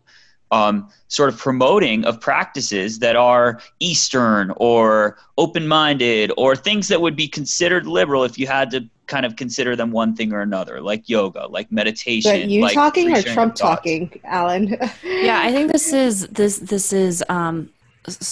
um, 0.50 0.88
sort 1.08 1.28
of 1.28 1.38
promoting 1.38 2.04
of 2.04 2.20
practices 2.20 2.98
that 2.98 3.16
are 3.16 3.60
Eastern 3.78 4.52
or 4.56 5.16
open 5.38 5.68
minded 5.68 6.32
or 6.36 6.56
things 6.56 6.88
that 6.88 7.00
would 7.00 7.16
be 7.16 7.28
considered 7.28 7.86
liberal 7.86 8.24
if 8.24 8.38
you 8.38 8.46
had 8.46 8.70
to 8.72 8.88
kind 9.10 9.26
of 9.26 9.36
consider 9.36 9.76
them 9.76 9.90
one 9.90 10.14
thing 10.14 10.32
or 10.32 10.40
another, 10.40 10.80
like 10.80 11.08
yoga, 11.08 11.46
like 11.48 11.70
meditation. 11.70 12.30
But 12.30 12.48
you 12.48 12.62
like 12.62 12.74
talking 12.74 13.14
or 13.14 13.20
Trump 13.20 13.56
talking, 13.56 14.18
Alan? 14.24 14.78
yeah, 15.02 15.42
I 15.42 15.52
think 15.52 15.70
this 15.72 15.92
is 15.92 16.26
this 16.40 16.58
this 16.58 16.94
is 16.94 17.22
um 17.28 17.68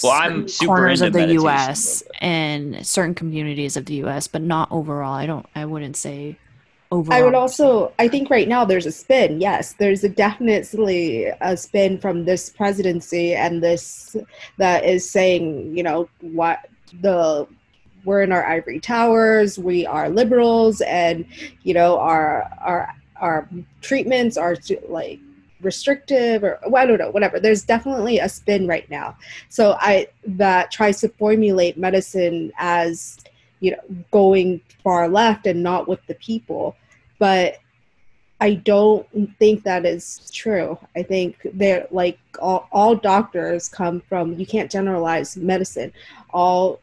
well, 0.02 0.12
I'm 0.12 0.48
super 0.48 0.76
corners 0.76 1.02
of 1.02 1.12
the 1.12 1.34
U.S. 1.34 2.02
and 2.20 2.86
certain 2.86 3.14
communities 3.14 3.76
of 3.76 3.84
the 3.84 3.94
U.S., 3.96 4.26
but 4.26 4.40
not 4.40 4.72
overall. 4.72 5.12
I 5.12 5.26
don't. 5.26 5.44
I 5.54 5.66
wouldn't 5.66 5.96
say 5.96 6.38
overall. 6.90 7.18
I 7.18 7.22
would 7.22 7.34
also. 7.34 7.92
I 7.98 8.08
think 8.08 8.30
right 8.30 8.48
now 8.48 8.64
there's 8.64 8.86
a 8.86 8.92
spin. 8.92 9.42
Yes, 9.42 9.74
there's 9.74 10.02
a 10.04 10.08
definitely 10.08 11.26
a 11.40 11.56
spin 11.56 11.98
from 11.98 12.24
this 12.24 12.48
presidency 12.48 13.34
and 13.34 13.62
this 13.62 14.16
that 14.56 14.84
is 14.84 15.08
saying, 15.08 15.76
you 15.76 15.82
know, 15.82 16.08
what 16.22 16.60
the 17.02 17.46
we're 18.04 18.22
in 18.22 18.32
our 18.32 18.44
ivory 18.46 18.80
towers 18.80 19.58
we 19.58 19.84
are 19.86 20.08
liberals 20.08 20.80
and 20.82 21.26
you 21.62 21.74
know 21.74 21.98
our 21.98 22.50
our 22.60 22.94
our 23.20 23.48
treatments 23.80 24.36
are 24.36 24.56
like 24.88 25.20
restrictive 25.60 26.44
or 26.44 26.58
well, 26.66 26.82
I 26.82 26.86
don't 26.86 26.98
know, 26.98 27.10
whatever. 27.10 27.40
There's 27.40 27.62
definitely 27.62 28.18
a 28.18 28.28
spin 28.28 28.66
right 28.66 28.88
now. 28.90 29.16
So 29.48 29.76
I 29.80 30.08
that 30.24 30.70
tries 30.70 31.00
to 31.00 31.08
formulate 31.08 31.76
medicine 31.76 32.52
as 32.58 33.18
you 33.60 33.72
know 33.72 34.04
going 34.10 34.60
far 34.82 35.08
left 35.08 35.46
and 35.46 35.62
not 35.62 35.88
with 35.88 36.04
the 36.06 36.14
people. 36.14 36.76
But 37.18 37.58
I 38.40 38.54
don't 38.54 39.06
think 39.38 39.64
that 39.64 39.84
is 39.84 40.30
true. 40.32 40.78
I 40.94 41.02
think 41.02 41.38
they're 41.54 41.88
like 41.90 42.18
all, 42.40 42.68
all 42.70 42.94
doctors 42.94 43.68
come 43.68 44.00
from 44.00 44.34
you 44.34 44.46
can't 44.46 44.70
generalize 44.70 45.36
medicine. 45.36 45.92
All 46.30 46.80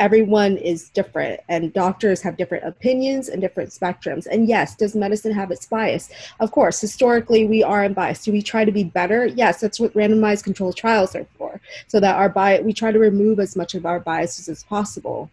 everyone 0.00 0.56
is 0.56 0.88
different 0.88 1.38
and 1.48 1.72
doctors 1.72 2.20
have 2.22 2.36
different 2.36 2.64
opinions 2.64 3.28
and 3.28 3.40
different 3.40 3.70
spectrums. 3.70 4.26
And 4.26 4.48
yes, 4.48 4.74
does 4.74 4.96
medicine 4.96 5.32
have 5.32 5.50
its 5.50 5.66
bias? 5.66 6.10
Of 6.40 6.50
course, 6.50 6.80
historically 6.80 7.46
we 7.46 7.62
are 7.62 7.88
biased. 7.90 8.24
Do 8.24 8.32
we 8.32 8.42
try 8.42 8.64
to 8.64 8.72
be 8.72 8.82
better? 8.82 9.26
Yes, 9.26 9.60
that's 9.60 9.78
what 9.78 9.94
randomized 9.94 10.42
controlled 10.42 10.76
trials 10.76 11.14
are 11.14 11.26
for. 11.38 11.60
So 11.86 12.00
that 12.00 12.16
our 12.16 12.28
bias, 12.28 12.64
we 12.64 12.72
try 12.72 12.90
to 12.90 12.98
remove 12.98 13.38
as 13.38 13.54
much 13.54 13.74
of 13.74 13.86
our 13.86 14.00
biases 14.00 14.48
as 14.48 14.64
possible. 14.64 15.30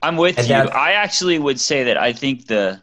I'm 0.00 0.16
with 0.16 0.38
and 0.38 0.48
you. 0.48 0.54
I 0.54 0.92
actually 0.92 1.38
would 1.38 1.58
say 1.58 1.82
that 1.84 1.98
I 1.98 2.12
think 2.12 2.46
the 2.46 2.80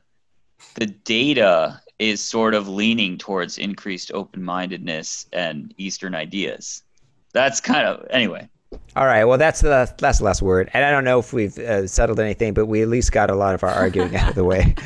the 0.75 0.87
data 0.87 1.81
is 1.99 2.21
sort 2.21 2.53
of 2.53 2.67
leaning 2.67 3.17
towards 3.17 3.57
increased 3.57 4.11
open-mindedness 4.13 5.27
and 5.31 5.73
Eastern 5.77 6.13
ideas. 6.13 6.83
That's 7.31 7.61
kind 7.61 7.87
of 7.87 8.05
anyway. 8.09 8.49
All 8.95 9.05
right. 9.05 9.25
Well, 9.25 9.37
that's 9.37 9.61
the 9.61 9.93
that's 9.97 10.19
the 10.19 10.23
last 10.23 10.41
word, 10.41 10.69
and 10.73 10.85
I 10.85 10.91
don't 10.91 11.03
know 11.03 11.19
if 11.19 11.33
we've 11.33 11.57
uh, 11.57 11.85
settled 11.87 12.19
anything, 12.19 12.53
but 12.53 12.67
we 12.67 12.81
at 12.81 12.87
least 12.87 13.11
got 13.11 13.29
a 13.29 13.35
lot 13.35 13.53
of 13.53 13.63
our 13.63 13.69
arguing 13.69 14.15
out 14.15 14.29
of 14.29 14.35
the 14.35 14.43
way. 14.43 14.75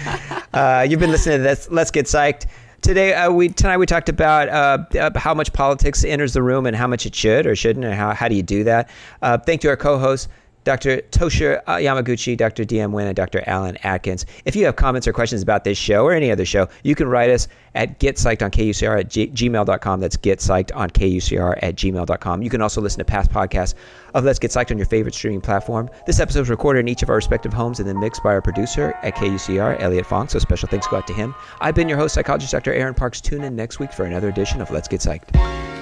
Uh, 0.51 0.83
you've 0.89 0.99
been 0.99 1.11
listening 1.11 1.37
to 1.37 1.43
this. 1.43 1.69
Let's 1.69 1.91
get 1.91 2.07
psyched. 2.07 2.47
Today, 2.81 3.13
uh, 3.13 3.31
we 3.31 3.49
tonight 3.49 3.77
we 3.77 3.85
talked 3.85 4.09
about 4.09 4.49
uh, 4.49 5.11
how 5.15 5.35
much 5.35 5.53
politics 5.53 6.03
enters 6.03 6.33
the 6.33 6.41
room 6.41 6.65
and 6.65 6.75
how 6.75 6.87
much 6.87 7.05
it 7.05 7.13
should 7.13 7.45
or 7.45 7.55
shouldn't, 7.55 7.85
and 7.85 7.93
how 7.93 8.15
how 8.15 8.27
do 8.27 8.33
you 8.33 8.41
do 8.41 8.63
that. 8.63 8.89
Uh, 9.21 9.37
thank 9.37 9.63
you, 9.63 9.69
our 9.69 9.77
co-hosts. 9.77 10.27
Dr. 10.63 10.97
Tosha 11.11 11.61
uh, 11.67 11.75
Yamaguchi, 11.75 12.35
Dr. 12.37 12.63
DM 12.63 12.91
Nguyen, 12.91 13.07
and 13.07 13.15
Dr. 13.15 13.43
Alan 13.47 13.77
Atkins. 13.77 14.25
If 14.45 14.55
you 14.55 14.65
have 14.65 14.75
comments 14.75 15.07
or 15.07 15.13
questions 15.13 15.41
about 15.41 15.63
this 15.63 15.77
show 15.77 16.05
or 16.05 16.13
any 16.13 16.31
other 16.31 16.45
show, 16.45 16.67
you 16.83 16.95
can 16.95 17.07
write 17.07 17.29
us 17.29 17.47
at 17.75 17.99
getpsyched 17.99 18.41
on 18.41 18.51
KUCR 18.51 18.99
at 18.99 19.09
g- 19.09 19.27
gmail.com. 19.27 19.99
That's 19.99 20.17
getpsyched 20.17 20.75
on 20.75 20.89
KUCR 20.89 21.59
at 21.61 21.75
gmail.com. 21.75 22.41
You 22.41 22.49
can 22.49 22.61
also 22.61 22.81
listen 22.81 22.99
to 22.99 23.05
past 23.05 23.31
podcasts 23.31 23.73
of 24.13 24.23
Let's 24.23 24.39
Get 24.39 24.51
Psyched 24.51 24.71
on 24.71 24.77
your 24.77 24.87
favorite 24.87 25.13
streaming 25.13 25.41
platform. 25.41 25.89
This 26.05 26.19
episode 26.19 26.41
was 26.41 26.49
recorded 26.49 26.81
in 26.81 26.87
each 26.87 27.03
of 27.03 27.09
our 27.09 27.15
respective 27.15 27.53
homes 27.53 27.79
and 27.79 27.87
then 27.87 27.99
mixed 27.99 28.23
by 28.23 28.33
our 28.33 28.41
producer 28.41 28.93
at 29.03 29.15
KUCR, 29.15 29.79
Elliot 29.81 30.05
Fong. 30.05 30.27
So 30.27 30.39
special 30.39 30.67
thanks 30.67 30.87
go 30.87 30.97
out 30.97 31.07
to 31.07 31.13
him. 31.13 31.33
I've 31.61 31.75
been 31.75 31.87
your 31.87 31.97
host, 31.97 32.15
psychologist 32.15 32.51
Dr. 32.51 32.73
Aaron 32.73 32.93
Parks. 32.93 33.21
Tune 33.21 33.43
in 33.43 33.55
next 33.55 33.79
week 33.79 33.93
for 33.93 34.05
another 34.05 34.29
edition 34.29 34.61
of 34.61 34.71
Let's 34.71 34.87
Get 34.87 34.99
Psyched. 35.01 35.78